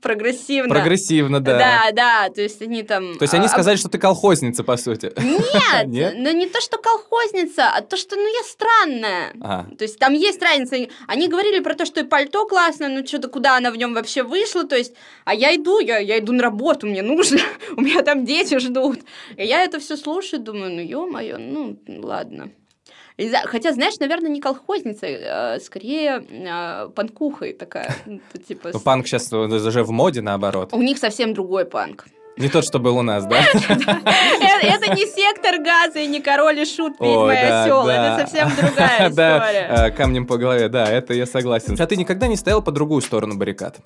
[0.00, 0.74] прогрессивно.
[0.74, 1.58] Прогрессивно, да.
[1.58, 3.16] Да, да, то есть они там...
[3.18, 5.12] То есть они а, сказали, что ты колхозница, по сути.
[5.18, 6.14] Нет, Нет?
[6.16, 9.32] ну не то, что колхозница, а то, что, ну, я странная.
[9.40, 9.66] А.
[9.76, 10.76] То есть там есть разница.
[11.06, 14.22] Они говорили про то, что и пальто классное, ну что-то куда она в нем вообще
[14.22, 17.40] вышла, то есть, а я иду, я, я иду на работу, мне нужно,
[17.76, 19.00] у меня там дети ждут.
[19.36, 22.50] И я это все слушаю, думаю, ну ё-моё, ну ладно.
[23.46, 27.94] Хотя, знаешь, наверное, не колхозницей, а скорее а, панкухой такая.
[28.06, 30.72] ну, типа, Ну, панк сейчас уже в моде, наоборот.
[30.72, 32.06] У них совсем другой панк.
[32.36, 33.40] Не тот, что был у нас, да?
[33.52, 37.88] Это это не сектор газа и не король и шут, ведьма и осел.
[37.88, 39.66] Это совсем другая история.
[39.68, 41.76] э, камнем по голове, да, это я согласен.
[41.76, 43.78] А ты никогда не стоял по другую сторону баррикад?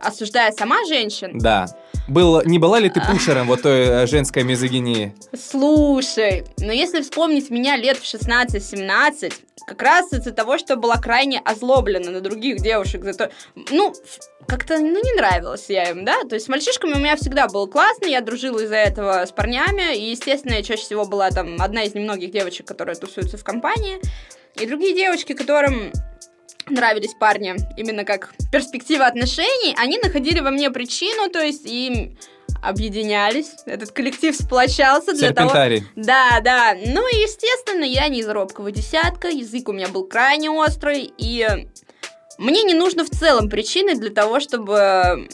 [0.00, 1.66] Осуждая сама женщин, Да.
[2.06, 5.14] Был, не была ли ты пушером вот той э, женской мизогинии?
[5.34, 9.32] Слушай, но если вспомнить меня лет в 16-17,
[9.66, 13.30] как раз из-за того, что была крайне озлоблена на других девушек, за то,
[13.70, 13.94] ну,
[14.46, 17.66] как-то, ну, не нравилась я им, да, то есть с мальчишками у меня всегда было
[17.66, 21.84] классно, я дружила из-за этого с парнями, и, естественно, я чаще всего была там одна
[21.84, 23.98] из немногих девочек, которые тусуются в компании,
[24.60, 25.90] и другие девочки, которым
[26.68, 32.16] нравились парни именно как перспектива отношений, они находили во мне причину, то есть им
[32.62, 35.50] объединялись, этот коллектив сплочался для того...
[35.96, 36.74] Да, да.
[36.74, 41.46] Ну и, естественно, я не из робкого десятка, язык у меня был крайне острый, и
[42.38, 45.28] мне не нужно в целом причины для того, чтобы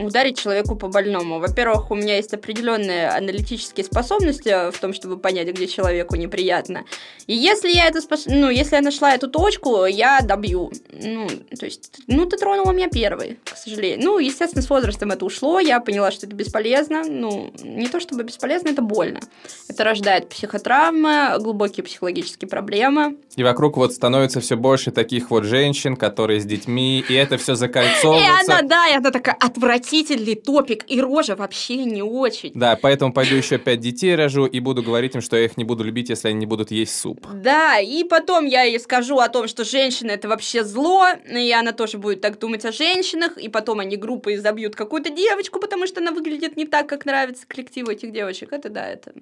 [0.00, 1.38] ударить человеку по больному.
[1.38, 6.84] Во-первых, у меня есть определенные аналитические способности в том, чтобы понять, где человеку неприятно.
[7.26, 8.26] И если я это спос...
[8.26, 10.70] ну, если я нашла эту точку, я добью.
[10.90, 11.28] Ну,
[11.58, 14.04] то есть, ну, ты тронула меня первой, к сожалению.
[14.04, 17.02] Ну, естественно, с возрастом это ушло, я поняла, что это бесполезно.
[17.04, 19.20] Ну, не то чтобы бесполезно, это больно.
[19.68, 23.16] Это рождает психотравмы, глубокие психологические проблемы.
[23.36, 27.52] И вокруг вот становится все больше таких вот женщин, которые с детьми, и это все
[27.52, 28.52] И закольцовывается.
[28.58, 29.36] она, да, и она такая
[29.82, 32.52] отвратительный топик, и рожа вообще не очень.
[32.54, 35.64] Да, поэтому пойду еще пять детей рожу и буду говорить им, что я их не
[35.64, 37.26] буду любить, если они не будут есть суп.
[37.34, 41.72] Да, и потом я ей скажу о том, что женщина это вообще зло, и она
[41.72, 46.00] тоже будет так думать о женщинах, и потом они группой забьют какую-то девочку, потому что
[46.00, 48.52] она выглядит не так, как нравится коллективу этих девочек.
[48.52, 49.12] Это да, это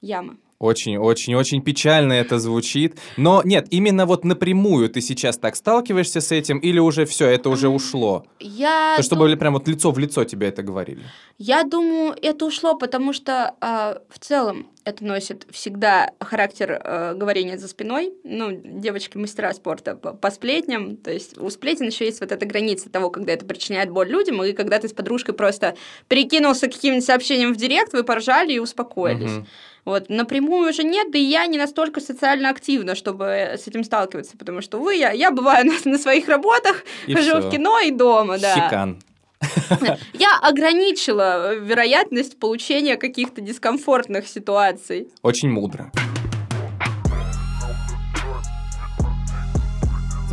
[0.00, 0.36] яма.
[0.58, 2.96] Очень-очень-очень печально это звучит.
[3.16, 7.48] Но нет, именно вот напрямую ты сейчас так сталкиваешься с этим, или уже все, это
[7.50, 8.24] уже ушло?
[8.38, 11.02] Я, То, чтобы дум- прям вот лицо в лицо тебе это говорили.
[11.38, 17.56] я думаю, это ушло, потому что а, в целом это носит всегда характер э, говорения
[17.56, 18.12] за спиной.
[18.24, 20.96] Ну, девочки мастера спорта по, по сплетням.
[20.96, 24.42] То есть у сплетен еще есть вот эта граница того, когда это причиняет боль людям,
[24.42, 25.76] и когда ты с подружкой просто
[26.08, 29.30] перекинулся каким-нибудь сообщением в директ, вы поржали и успокоились.
[29.30, 29.46] Мгм.
[29.84, 34.36] Вот, напрямую уже нет, да и я не настолько социально активна, чтобы с этим сталкиваться,
[34.36, 37.48] потому что, вы, я, я бываю на, на своих работах, И хожу всё.
[37.48, 38.54] в кино и дома, да.
[38.54, 39.00] Хикан.
[40.12, 45.08] Я ограничила вероятность получения каких-то дискомфортных ситуаций.
[45.22, 45.90] Очень мудро.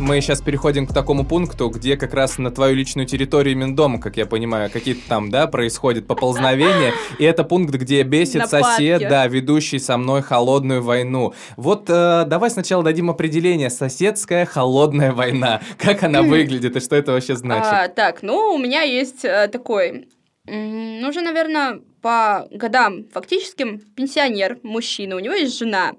[0.00, 4.00] Мы сейчас переходим к такому пункту, где как раз на твою личную территорию именно дома,
[4.00, 6.94] как я понимаю, какие-то там, да, происходят поползновения.
[7.18, 11.34] И это пункт, где бесит сосед, да, ведущий со мной холодную войну.
[11.56, 13.68] Вот э, давай сначала дадим определение.
[13.68, 15.60] Соседская холодная война.
[15.76, 17.70] Как она выглядит и что это вообще значит?
[17.70, 20.08] А, так, ну, у меня есть э, такой
[20.46, 25.92] Ну, уже, наверное, по годам фактическим пенсионер, мужчина, у него есть жена.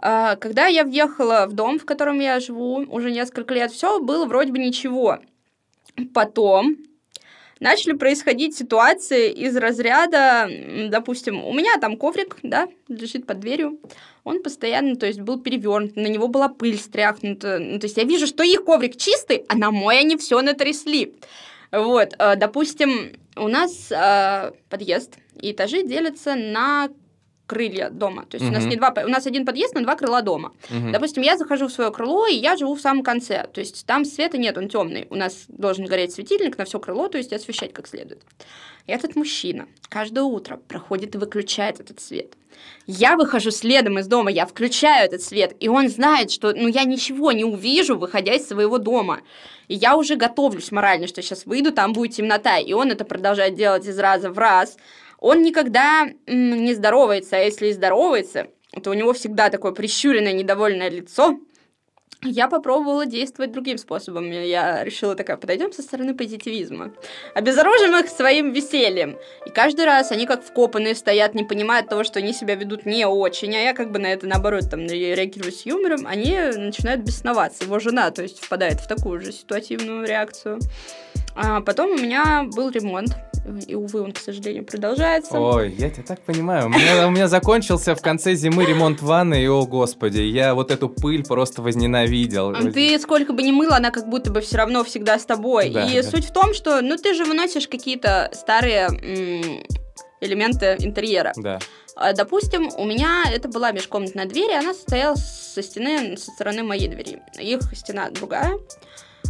[0.00, 4.26] А, когда я въехала в дом, в котором я живу уже несколько лет, все было
[4.26, 5.18] вроде бы ничего.
[6.14, 6.76] Потом
[7.60, 10.48] начали происходить ситуации из разряда,
[10.88, 13.80] допустим, у меня там коврик, да, лежит под дверью,
[14.22, 18.04] он постоянно, то есть, был перевернут, на него была пыль стряхнута, ну, то есть, я
[18.04, 21.16] вижу, что их коврик чистый, а на мой они все натрясли.
[21.72, 26.88] Вот, э, допустим, у нас э, подъезд и этажи делятся на
[27.48, 28.26] крылья дома.
[28.26, 28.54] То есть угу.
[28.54, 30.52] у нас не два, у нас один подъезд, но два крыла дома.
[30.70, 30.92] Угу.
[30.92, 33.48] Допустим, я захожу в свое крыло, и я живу в самом конце.
[33.52, 35.06] То есть там света нет, он темный.
[35.10, 38.22] У нас должен гореть светильник на все крыло, то есть освещать как следует.
[38.86, 42.34] И этот мужчина каждое утро проходит и выключает этот свет.
[42.86, 46.84] Я выхожу следом из дома, я включаю этот свет, и он знает, что ну, я
[46.84, 49.20] ничего не увижу, выходя из своего дома.
[49.68, 52.58] И я уже готовлюсь морально, что сейчас выйду, там будет темнота.
[52.58, 54.76] И он это продолжает делать из раза в раз
[55.18, 58.48] он никогда не здоровается, а если и здоровается,
[58.82, 61.38] то у него всегда такое прищуренное, недовольное лицо.
[62.22, 64.28] Я попробовала действовать другим способом.
[64.30, 66.92] Я решила такая, подойдем со стороны позитивизма.
[67.34, 69.16] Обезоружим их своим весельем.
[69.46, 73.06] И каждый раз они как вкопанные стоят, не понимают того, что они себя ведут не
[73.06, 77.64] очень, а я как бы на это наоборот там реагирую с юмором, они начинают бесноваться.
[77.64, 80.58] Его жена, то есть, впадает в такую же ситуативную реакцию.
[81.36, 83.14] А потом у меня был ремонт
[83.66, 85.38] и, увы, он, к сожалению, продолжается.
[85.38, 86.66] Ой, я тебя так понимаю.
[86.66, 90.70] У меня, у меня закончился в конце зимы ремонт ванны, и, о господи, я вот
[90.70, 91.62] эту пыль просто
[92.08, 92.72] возненавидел.
[92.72, 95.70] Ты сколько бы ни мыла, она как будто бы все равно всегда с тобой.
[95.70, 96.08] Да, и да.
[96.08, 99.64] суть в том, что, ну, ты же выносишь какие-то старые м-
[100.20, 101.32] элементы интерьера.
[101.36, 101.58] Да.
[101.96, 106.62] А, допустим, у меня это была межкомнатная дверь, и она состояла со стены, со стороны
[106.62, 107.22] моей двери.
[107.38, 108.58] Их стена другая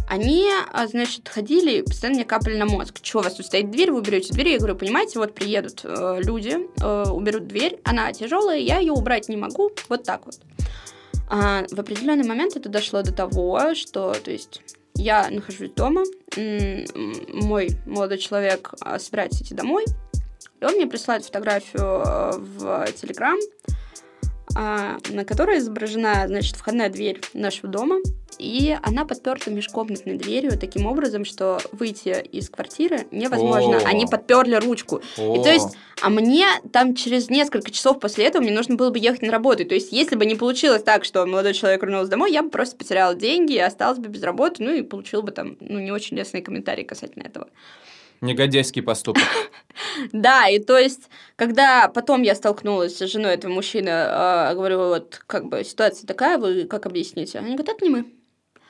[0.09, 2.95] они, а, значит, ходили и постоянно мне капали на мозг.
[3.01, 4.49] Что, у вас тут стоит дверь, вы уберете дверь?
[4.49, 9.29] Я говорю, понимаете, вот приедут э, люди, э, уберут дверь, она тяжелая, я ее убрать
[9.29, 10.39] не могу, вот так вот.
[11.29, 14.61] А, в определенный момент это дошло до того, что, то есть,
[14.95, 16.03] я нахожусь дома,
[16.35, 19.85] мой молодой человек а, собирается идти домой,
[20.59, 23.71] и он мне присылает фотографию э, в Телеграм, а,
[24.55, 27.97] на которой изображена, значит, входная дверь нашего дома,
[28.39, 33.77] и она подперта межкомнатной дверью таким образом, что выйти из квартиры невозможно.
[33.77, 33.85] О.
[33.85, 35.01] Они подперли ручку.
[35.17, 35.35] О.
[35.35, 38.97] И то есть, а мне там через несколько часов после этого мне нужно было бы
[38.97, 39.65] ехать на работу.
[39.65, 42.77] То есть, если бы не получилось так, что молодой человек вернулся домой, я бы просто
[42.77, 46.15] потеряла деньги и осталась бы без работы, ну и получила бы там, ну, не очень
[46.15, 47.49] лестные комментарии касательно этого.
[48.21, 49.23] Негодяйский поступок.
[50.11, 55.21] Да, и то есть, когда потом я столкнулась с женой этого мужчины, э, говорю, вот
[55.25, 57.39] как бы ситуация такая, вы как объясните?
[57.39, 58.05] Они говорят, это не мы.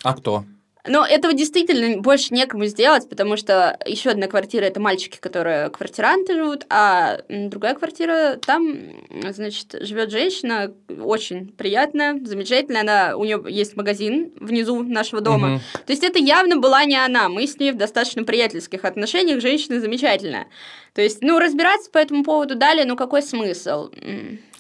[0.04, 0.44] А кто?
[0.88, 6.36] Но этого действительно больше некому сделать, потому что еще одна квартира это мальчики, которые квартиранты
[6.36, 8.78] живут, а другая квартира там,
[9.30, 12.82] значит, живет женщина очень приятная, замечательная.
[12.82, 15.56] Она у нее есть магазин внизу нашего дома.
[15.56, 15.62] Угу.
[15.86, 17.28] То есть это явно была не она.
[17.28, 19.42] Мы с ней в достаточно приятельских отношениях.
[19.42, 20.48] Женщина замечательная.
[20.94, 23.92] То есть, ну, разбираться по этому поводу далее, ну какой смысл?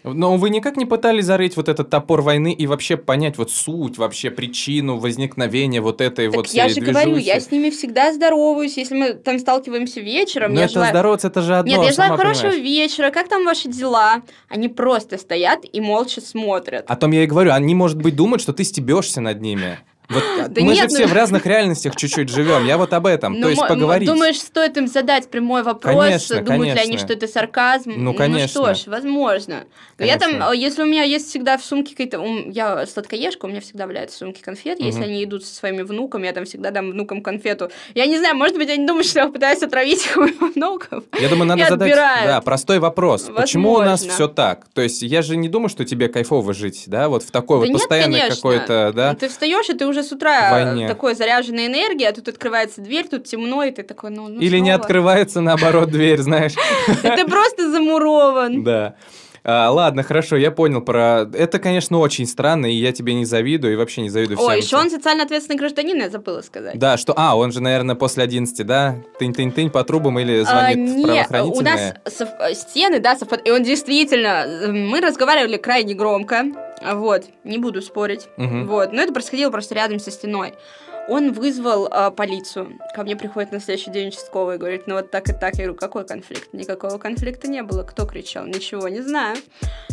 [0.04, 3.98] Но вы никак не пытались зарыть вот этот топор войны и вообще понять вот суть,
[3.98, 8.78] вообще причину возникновения вот этой так вот я же говорю, я с ними всегда здороваюсь,
[8.78, 10.54] если мы там сталкиваемся вечером.
[10.54, 10.92] Но это желаю...
[10.92, 12.64] здороваться, это же одно, Нет, я желаю хорошего понимаешь.
[12.64, 14.22] вечера, как там ваши дела?
[14.48, 16.86] Они просто стоят и молча смотрят.
[16.88, 19.80] О том я и говорю, они, может быть, думают, что ты стебешься над ними.
[20.10, 21.06] Вот да мы нет, же ну...
[21.06, 22.66] все в разных реальностях чуть-чуть живем.
[22.66, 23.34] Я вот об этом.
[23.34, 24.08] Ну, То есть поговорить.
[24.08, 25.96] Думаешь, стоит им задать прямой вопрос?
[25.96, 26.76] Конечно, Думают конечно.
[26.76, 27.94] ли они, что это сарказм?
[27.96, 28.62] Ну, конечно.
[28.62, 29.66] Ну что ж, возможно.
[29.98, 32.24] Но я там, если у меня есть всегда в сумке какие-то...
[32.48, 34.80] Я сладкоежка, у меня всегда валяются в сумке конфет.
[34.80, 34.86] Угу.
[34.86, 37.70] Если они идут со своими внуками, я там всегда дам внукам конфету.
[37.94, 41.04] Я не знаю, может быть, они думают, что я пытаюсь отравить их внуков.
[41.20, 43.22] Я думаю, надо задать да, простой вопрос.
[43.24, 43.42] Возможно.
[43.42, 44.66] Почему у нас все так?
[44.74, 47.66] То есть я же не думаю, что тебе кайфово жить, да, вот в такой да
[47.66, 49.14] вот постоянной какой-то, да?
[49.14, 53.08] Ты встаешь, и ты уже с утра Войне такой заряженной энергии, а тут открывается дверь,
[53.08, 54.64] тут темно, и ты такой, ну, ну Или снова.
[54.64, 56.54] не открывается, наоборот, дверь, знаешь.
[57.02, 58.64] Ты просто замурован.
[58.64, 58.96] Да.
[59.44, 61.30] А, ладно, хорошо, я понял про...
[61.34, 64.50] Это, конечно, очень странно, и я тебе не завидую, и вообще не завидую всем.
[64.50, 66.78] Ой, еще он социально ответственный гражданин, я забыла сказать.
[66.78, 67.14] Да, что...
[67.16, 68.96] А, он же, наверное, после 11, да?
[69.20, 72.30] Тынь-тынь-тынь по трубам или звонит а, нет, у нас сов...
[72.54, 73.48] стены, да, совпад...
[73.48, 74.46] и он действительно...
[74.70, 76.46] Мы разговаривали крайне громко,
[76.94, 78.66] вот, не буду спорить, угу.
[78.66, 80.54] вот, но это происходило просто рядом со стеной.
[81.10, 82.78] Он вызвал э, полицию.
[82.96, 85.56] Ко мне приходит на следующий день участковый и говорит, ну вот так и так.
[85.56, 86.54] Я говорю, какой конфликт?
[86.54, 87.84] Никакого конфликта не было.
[87.84, 88.46] Кто кричал?
[88.46, 89.38] Ничего, не знаю.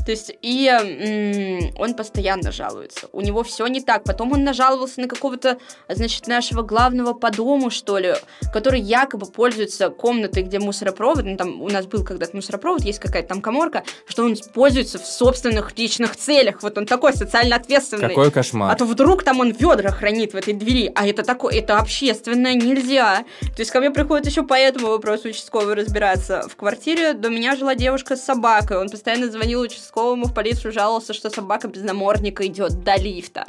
[0.04, 3.08] То есть, и м- он постоянно жалуется.
[3.12, 4.04] У него все не так.
[4.04, 5.58] Потом он нажаловался на какого-то,
[5.88, 8.14] значит, нашего главного по дому, что ли,
[8.52, 11.24] который якобы пользуется комнатой, где мусоропровод.
[11.24, 15.06] Ну, там у нас был когда-то мусоропровод, есть какая-то там коморка, что он пользуется в
[15.06, 16.62] собственных личных целях.
[16.62, 18.08] Вот он такой социально ответственный.
[18.08, 18.72] Какой кошмар.
[18.72, 22.54] А то вдруг там он ведра хранит в этой двери, а это такое, это общественное,
[22.54, 23.24] нельзя.
[23.40, 26.42] То есть ко мне приходит еще по этому вопросу участковый разбираться.
[26.48, 28.78] В квартире до меня жила девушка с собакой.
[28.78, 33.46] Он постоянно звонил участковому в полицию, жаловался, что собака без намордника идет до лифта.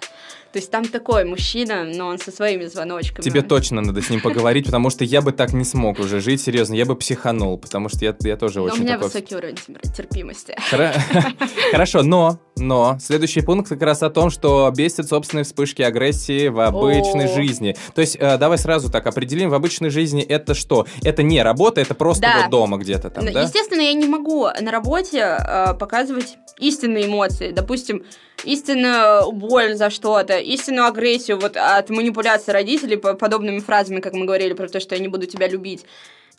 [0.57, 3.23] То есть там такой мужчина, но он со своими звоночками.
[3.23, 6.41] Тебе точно надо с ним поговорить, потому что я бы так не смог уже жить,
[6.41, 9.09] серьезно, я бы психанул, потому что я, я тоже Но очень у меня такой...
[9.09, 9.55] высокий уровень
[9.95, 10.55] терпимости.
[11.71, 16.59] Хорошо, но, но, следующий пункт как раз о том, что бесит собственные вспышки агрессии в
[16.59, 17.75] обычной жизни.
[17.93, 20.87] То есть, э, давай сразу так определим, в обычной жизни это что?
[21.03, 23.43] Это не работа, это просто вот дома где-то там, Ну, да?
[23.43, 27.51] Естественно, я не могу на работе э, показывать истинные эмоции.
[27.51, 28.01] Допустим,
[28.43, 34.25] истинную боль за что-то, истинную агрессию вот от манипуляции родителей по- подобными фразами, как мы
[34.25, 35.85] говорили про то, что я не буду тебя любить.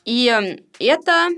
[0.05, 1.29] И э, это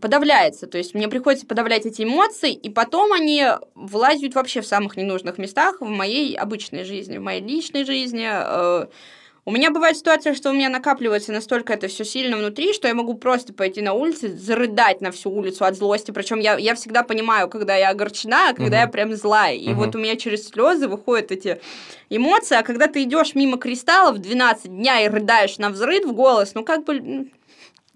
[0.00, 3.44] подавляется, то есть мне приходится подавлять эти эмоции, и потом они
[3.74, 8.26] влазят вообще в самых ненужных местах в моей обычной жизни, в моей личной жизни.
[9.46, 12.94] У меня бывает ситуация, что у меня накапливается настолько это все сильно внутри, что я
[12.94, 16.12] могу просто пойти на улицу, зарыдать на всю улицу от злости.
[16.12, 18.80] Причем я, я всегда понимаю, когда я огорчена, а когда Мгм.
[18.80, 19.54] я прям злая.
[19.54, 19.76] И Мгм.
[19.76, 21.60] вот у меня через слезы выходят эти
[22.08, 26.54] эмоции, а когда ты идешь мимо кристаллов 12 дня и рыдаешь на взрыв в голос,
[26.54, 27.28] ну как бы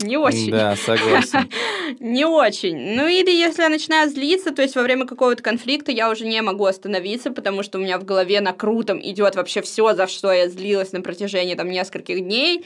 [0.01, 0.53] не очень.
[0.53, 1.51] Да, согласен.
[2.01, 2.95] Не очень.
[2.95, 6.41] Ну или если я начинаю злиться, то есть во время какого-то конфликта я уже не
[6.43, 10.49] могу остановиться, потому что у меня в голове накрутом идет вообще все, за что я
[10.49, 12.65] злилась на протяжении там нескольких дней.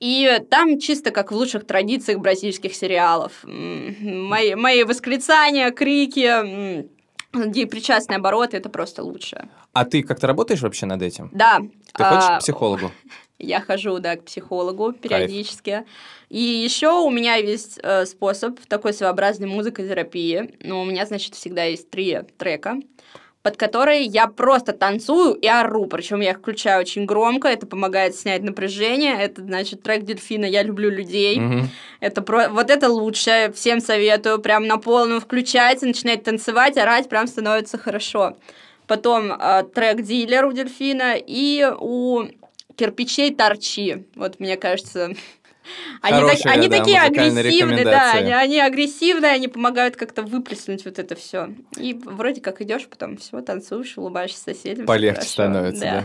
[0.00, 3.32] И там чисто как в лучших традициях бразильских сериалов.
[3.42, 6.88] Мои, мои восклицания, крики,
[7.32, 9.48] причастные обороты, это просто лучше.
[9.72, 11.30] А ты как-то работаешь вообще над этим?
[11.32, 11.60] Да.
[11.94, 12.90] Ты ходишь а, к психологу?
[13.42, 15.84] я хожу, да, к психологу периодически.
[16.32, 20.54] И еще у меня есть э, способ такой своеобразной музыкотерапии.
[20.60, 22.76] Ну, у меня, значит, всегда есть три трека,
[23.42, 25.84] под которые я просто танцую и ору.
[25.84, 29.14] Причем я их включаю очень громко, это помогает снять напряжение.
[29.20, 31.38] Это, значит, трек Дельфина «Я люблю людей».
[31.38, 31.68] Мгм.
[32.00, 32.48] Это про...
[32.48, 34.38] Вот это лучше, всем советую.
[34.38, 38.38] Прям на полную включайте, начинайте танцевать, орать, прям становится хорошо.
[38.86, 42.22] Потом э, трек «Дилер» у Дельфина и у
[42.74, 44.06] кирпичей торчи.
[44.14, 45.10] Вот, мне кажется,
[46.00, 50.98] они, так- они да, такие агрессивные, да, они, они агрессивные, они помогают как-то выплеснуть вот
[50.98, 51.54] это все.
[51.76, 54.86] И вроде как идешь, потом все, танцуешь, улыбаешься соседям.
[54.86, 56.04] Полегче становится, да.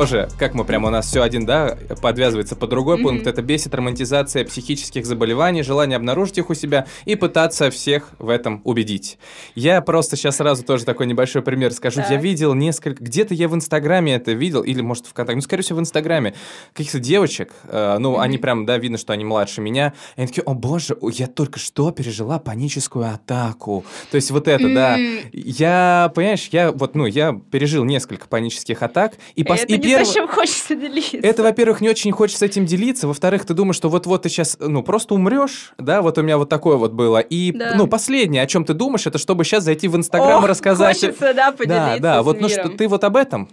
[0.00, 3.02] Тоже, как мы прямо, у нас все один, да, подвязывается по другой Мгм.
[3.04, 3.26] пункт.
[3.26, 8.62] Это бесит романтизация психических заболеваний, желание обнаружить их у себя и пытаться всех в этом
[8.64, 9.18] убедить.
[9.54, 12.00] Я просто сейчас сразу тоже такой небольшой пример скажу.
[12.00, 12.10] Так.
[12.12, 15.76] Я видел несколько, где-то я в Инстаграме это видел, или, может, ВКонтакте, ну, скорее всего,
[15.76, 16.32] в Инстаграме,
[16.72, 18.20] каких-то девочек, э, ну, Мгм.
[18.20, 21.58] они прям, да, видно, что они младше меня, и они такие, о боже, я только
[21.58, 23.84] что пережила паническую атаку.
[24.10, 24.98] То есть вот это, да.
[24.98, 30.02] М, Я, понимаешь, я вот, ну, я пережил несколько панических атак, и, пос- и не
[30.02, 31.16] перв- то, чем хочется делиться.
[31.18, 34.82] это, во-первых, не очень хочется этим делиться, во-вторых, ты думаешь, что вот-вот ты сейчас, ну,
[34.82, 37.74] просто умрешь, да, вот у меня вот такое вот было, и, Да.
[37.76, 41.00] ну, последнее, о чем ты думаешь, это чтобы сейчас зайти в Инстаграм и рассказать.
[41.00, 43.48] Хочется, да, поделиться да, да, вот, ну, что ты вот об этом?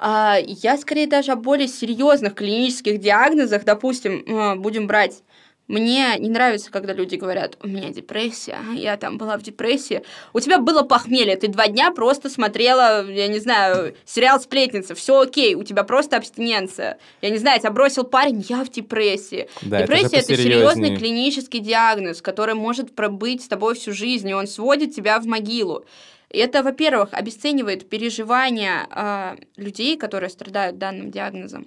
[0.00, 5.22] А, я скорее даже о более серьезных клинических диагнозах, допустим, э, будем брать.
[5.68, 10.02] Мне не нравится, когда люди говорят, у меня депрессия, я там была в депрессии.
[10.32, 15.20] У тебя было похмелье, ты два дня просто смотрела, я не знаю, сериал «Сплетница», все
[15.20, 16.98] окей, у тебя просто абстиненция.
[17.20, 19.50] Я не знаю, тебя бросил парень, я в депрессии.
[19.60, 24.46] Да, Депрессия это, серьезный клинический диагноз, который может пробыть с тобой всю жизнь, и он
[24.46, 25.84] сводит тебя в могилу.
[26.30, 31.66] Это, во-первых, обесценивает переживания а, людей, которые страдают данным диагнозом,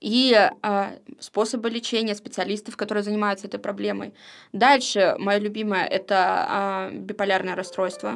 [0.00, 4.14] и а, способы лечения специалистов, которые занимаются этой проблемой.
[4.52, 6.16] Дальше, мое любимое, это
[6.48, 8.14] а, биполярное расстройство.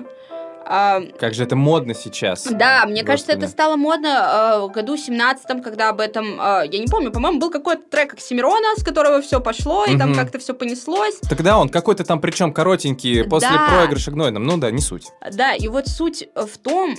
[0.67, 2.47] А, Как же это модно сейчас.
[2.51, 3.53] да, мне кажется, это Господи.
[3.53, 7.51] стало модно э, в году 17 когда об этом, э, я не помню, по-моему, был
[7.51, 10.19] какой-то трек Оксимирона, с которого все пошло, и там Мгм.
[10.19, 11.17] как-то все понеслось.
[11.29, 13.69] Тогда он какой-то там, причем коротенький, после Да.
[13.77, 14.45] проигрыша гнойным.
[14.45, 15.09] Ну да, не суть.
[15.33, 16.95] Да, и вот суть в том,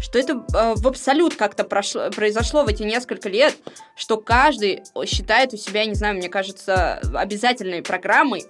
[0.00, 3.56] что это э, в абсолют как-то прошло, произошло в эти несколько лет,
[3.96, 8.44] что каждый считает у себя, не знаю, мне кажется, обязательной программой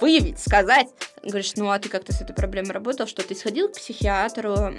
[0.00, 0.88] выявить, сказать,
[1.22, 4.74] говоришь, ну а ты как-то с этой проблемой работал, что ты сходил к психиатру,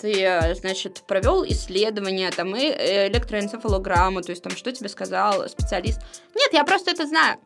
[0.00, 6.00] ты, значит, провел исследование, там, и электроэнцефалограмму, то есть там, что тебе сказал специалист.
[6.36, 7.38] Нет, я просто это знаю.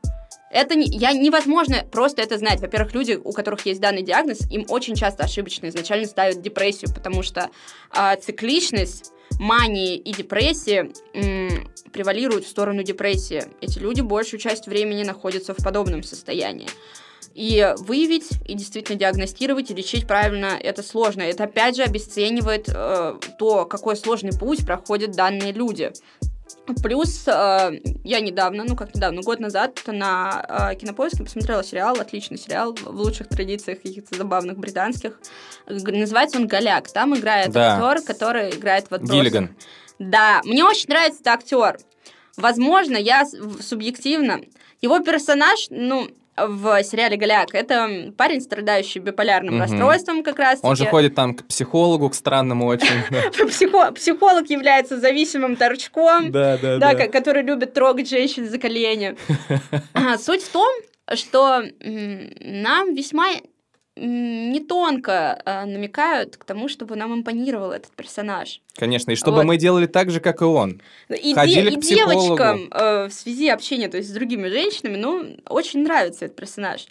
[0.50, 2.60] Это не, я, невозможно просто это знать.
[2.60, 7.22] Во-первых, люди, у которых есть данный диагноз, им очень часто ошибочно изначально ставят депрессию, потому
[7.22, 7.50] что
[7.94, 13.44] э, цикличность мании и депрессии м, превалируют в сторону депрессии.
[13.60, 16.68] Эти люди большую часть времени находятся в подобном состоянии.
[17.34, 21.22] И выявить, и действительно диагностировать, и лечить правильно это сложно.
[21.22, 25.92] Это опять же обесценивает э, то, какой сложный путь проходят данные люди.
[26.82, 32.38] Плюс э, я недавно, ну как недавно, год назад на э, Кинопоиске посмотрела сериал, отличный
[32.38, 35.20] сериал, в лучших традициях каких-то забавных британских.
[35.66, 36.90] Называется он «Голяк».
[36.90, 37.74] Там играет да.
[37.74, 39.14] актер, который играет в «Отбросы».
[39.14, 39.56] Гиллиган.
[39.98, 41.78] Да, мне очень нравится этот актер.
[42.36, 43.24] Возможно, я
[43.60, 44.40] субъективно.
[44.82, 47.54] Его персонаж, ну, в сериале «Голяк».
[47.54, 49.62] Это парень, страдающий биполярным угу.
[49.62, 50.60] расстройством как раз.
[50.62, 52.86] Он же ходит там к психологу, к странному очень.
[53.94, 59.16] Психолог является зависимым торчком, который любит трогать женщин за колени.
[59.94, 60.68] А, суть в том,
[61.14, 63.28] что нам весьма
[63.96, 68.60] не тонко э, намекают к тому, чтобы нам импонировал этот персонаж.
[68.76, 69.46] Конечно, и чтобы вот.
[69.46, 70.82] мы делали так же, как и он.
[71.08, 75.36] И, Ходили де- и девочкам э, в связи общения то есть с другими женщинами, ну,
[75.48, 76.86] очень нравится этот персонаж.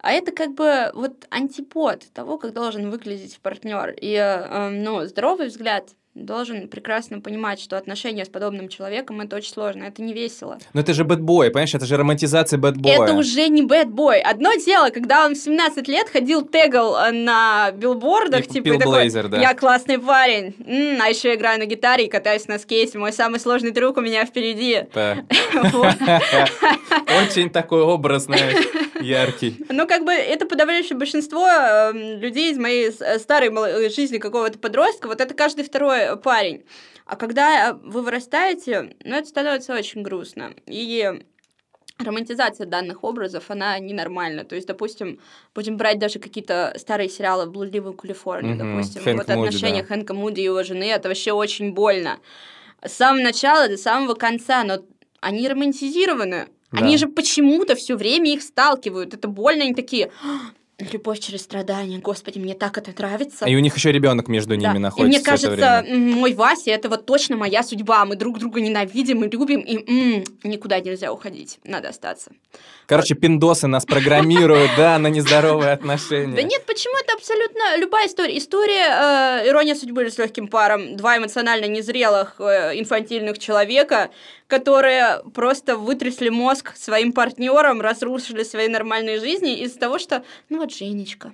[0.00, 3.94] А это как бы вот антипод того, как должен выглядеть партнер.
[4.00, 5.90] И, э, ну, здоровый взгляд
[6.24, 10.58] должен прекрасно понимать, что отношения с подобным человеком это очень сложно, это не весело.
[10.72, 13.04] Но это же бэтбой, понимаешь, это же романтизация бэтбоя.
[13.04, 14.20] Это уже не бэтбой.
[14.20, 18.78] Одно дело, когда он в 17 лет ходил, тегал э, на билбордах, и типа, и
[18.78, 19.40] такой, блейзер, да.
[19.40, 23.40] я классный парень, М-м, а еще играю на гитаре и катаюсь на скейте, мой самый
[23.40, 24.84] сложный трюк у меня впереди.
[27.22, 28.38] Очень такой образный,
[29.00, 29.56] яркий.
[29.68, 35.20] Ну, как бы, это подавляющее большинство эм, людей из моей старой жизни какого-то подростка, вот
[35.20, 36.64] это каждый второй парень.
[37.04, 40.54] А когда вы вырастаете, ну, это становится очень грустно.
[40.66, 41.10] И
[41.98, 44.44] романтизация данных образов, она ненормальна.
[44.44, 45.18] То есть, допустим,
[45.54, 48.74] будем брать даже какие-то старые сериалы в «Блудливую Калифорнию», mm-hmm.
[48.74, 49.88] допустим, Хэнк вот Муди, отношения да.
[49.88, 52.20] Хэнка Муди и его жены, это вообще очень больно.
[52.84, 54.78] С самого начала до самого конца, но
[55.20, 56.48] они романтизированы.
[56.70, 56.78] Да.
[56.78, 59.14] Они же почему-то все время их сталкивают.
[59.14, 60.12] Это больно, они такие,
[60.92, 63.46] Любовь через страдания, господи, мне так это нравится.
[63.46, 64.78] И у них еще ребенок между ними да.
[64.78, 65.06] находится.
[65.06, 68.04] И мне кажется, мой Вася это вот точно моя судьба.
[68.04, 72.30] Мы друг друга ненавидим и любим, и м-м, никуда нельзя уходить, надо остаться.
[72.86, 73.20] Короче, вот.
[73.20, 76.36] пиндосы нас программируют, да, на нездоровые отношения.
[76.36, 78.38] Да нет, почему это абсолютно любая история.
[78.38, 80.96] История э, ирония судьбы с легким паром.
[80.96, 84.10] Два эмоционально незрелых э, инфантильных человека
[84.48, 90.74] которые просто вытрясли мозг своим партнерам, разрушили свои нормальные жизни из-за того, что, ну вот
[90.74, 91.32] Женечка,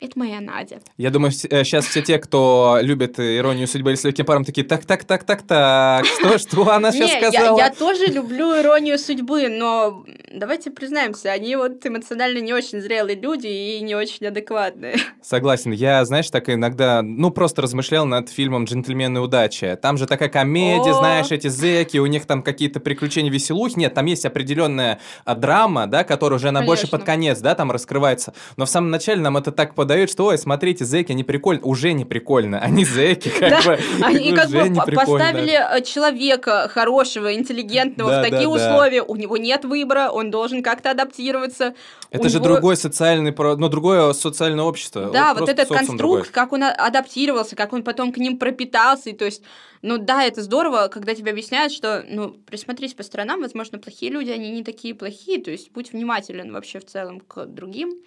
[0.00, 0.80] это моя Надя.
[0.96, 4.66] Я думаю, сейчас э, все те, кто любит иронию судьбы или с легким паром, такие,
[4.66, 7.58] так, так, так, так, так, что, что она сейчас сказала?
[7.58, 13.18] Я, я тоже люблю иронию судьбы, но давайте признаемся, они вот эмоционально не очень зрелые
[13.18, 14.96] люди и не очень адекватные.
[15.22, 15.72] Согласен.
[15.72, 19.78] Я, знаешь, так иногда, ну, просто размышлял над фильмом «Джентльмены удачи».
[19.80, 20.94] Там же такая комедия, О!
[20.94, 23.78] знаешь, эти зэки, у них там какие-то приключения, веселухи.
[23.78, 27.70] Нет, там есть определенная а, драма, да, которая уже на больше под конец, да, там
[27.70, 28.34] раскрывается.
[28.56, 31.62] Но в самом начале нам это так подают, что, ой, смотрите, зэки, они прикольно.
[31.62, 33.78] Уже не прикольно, они зэки, как бы.
[34.02, 39.02] Они как бы поставили э, человека хорошего, интеллигентного в такие условия.
[39.02, 41.74] У него нет выбора, он должен как-то адаптироваться.
[42.10, 45.10] Это же другой социальный, ну, другое социальное общество.
[45.10, 49.42] Да, вот этот конструкт, как он адаптировался, как он потом к ним пропитался, то есть
[49.82, 54.30] ну да, это здорово, когда тебе объясняют, что, ну, присмотрись по сторонам, возможно, плохие люди,
[54.30, 58.00] они не такие плохие, то есть будь внимателен вообще в целом к другим.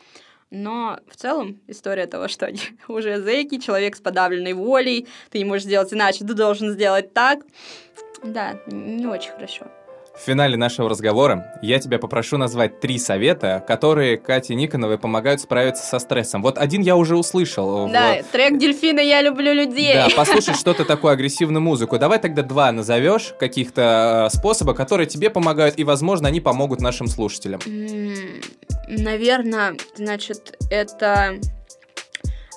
[0.52, 5.46] Но в целом история того, что они уже зэки, человек с подавленной волей, ты не
[5.46, 7.40] можешь сделать иначе, ты должен сделать так.
[8.24, 9.68] Да, не очень хорошо.
[10.16, 15.86] В финале нашего разговора я тебя попрошу назвать три совета, которые Кате Никоновой помогают справиться
[15.86, 16.42] со стрессом.
[16.42, 17.90] Вот один я уже услышал.
[17.90, 18.32] Да, в...
[18.32, 19.02] трек «Дельфина.
[19.02, 19.94] Я люблю людей».
[19.94, 22.00] Да, послушать что-то такое, агрессивную музыку.
[22.00, 27.08] Давай тогда два назовешь каких-то э, способа, которые тебе помогают, и, возможно, они помогут нашим
[27.08, 27.60] слушателям.
[28.88, 31.40] Наверное, значит, это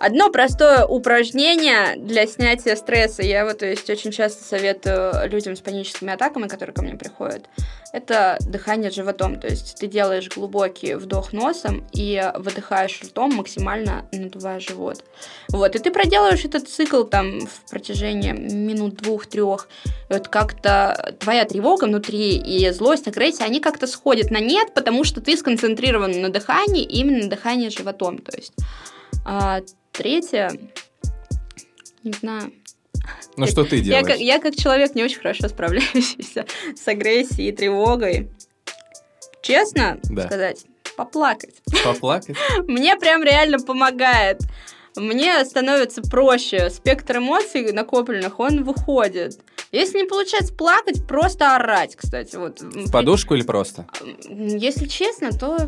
[0.00, 3.22] Одно простое упражнение для снятия стресса.
[3.22, 7.46] Я вот, то есть, очень часто советую людям с паническими атаками, которые ко мне приходят,
[7.92, 9.40] это дыхание животом.
[9.40, 15.02] То есть ты делаешь глубокий вдох носом и выдыхаешь ртом, максимально надувая живот.
[15.48, 19.68] Вот, и ты проделаешь этот цикл там в протяжении минут двух-трех.
[20.08, 25.20] Вот как-то твоя тревога внутри и злость, агрессия, они как-то сходят на нет, потому что
[25.20, 28.18] ты сконцентрирован на дыхании, именно на дыхании животом.
[28.18, 28.52] То есть
[29.24, 29.60] а,
[29.98, 30.52] Третье,
[32.04, 32.52] не знаю.
[33.36, 34.06] Ну что ты делаешь?
[34.06, 36.46] Я как, я как человек не очень хорошо справляющийся
[36.76, 38.30] с агрессией и тревогой.
[39.42, 40.26] Честно да.
[40.26, 41.56] сказать, поплакать.
[41.84, 42.36] Поплакать?
[42.68, 44.40] Мне прям реально помогает.
[44.94, 46.70] Мне становится проще.
[46.70, 49.40] Спектр эмоций накопленных, он выходит.
[49.70, 52.36] Если не получается плакать, просто орать, кстати.
[52.36, 52.60] Вот.
[52.60, 53.86] В подушку или просто?
[54.28, 55.58] Если честно, то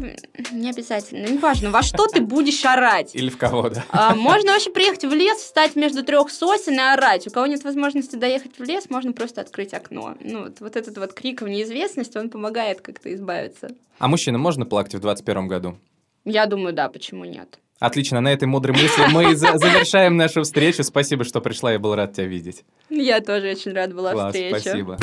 [0.52, 1.26] не обязательно.
[1.26, 3.14] Неважно, во что ты будешь орать.
[3.14, 3.84] Или в кого, да.
[3.90, 7.26] А, можно вообще приехать в лес, встать между трех сосен и орать.
[7.26, 10.16] У кого нет возможности доехать в лес, можно просто открыть окно.
[10.20, 13.68] Ну, вот, вот этот вот крик в неизвестность, он помогает как-то избавиться.
[13.98, 15.78] А мужчинам можно плакать в 21 году?
[16.24, 17.58] Я думаю, да, почему нет?
[17.80, 20.84] Отлично, на этой мудрой мысли мы завершаем нашу встречу.
[20.84, 22.62] Спасибо, что пришла, я был рад тебя видеть.
[22.90, 24.60] Я тоже очень рад была Класс, встрече.
[24.60, 24.98] спасибо.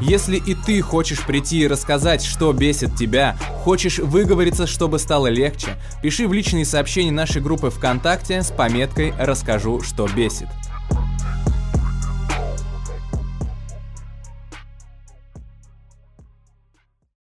[0.00, 5.76] Если и ты хочешь прийти и рассказать, что бесит тебя, хочешь выговориться, чтобы стало легче,
[6.02, 10.48] пиши в личные сообщения нашей группы ВКонтакте с пометкой «Расскажу, что бесит».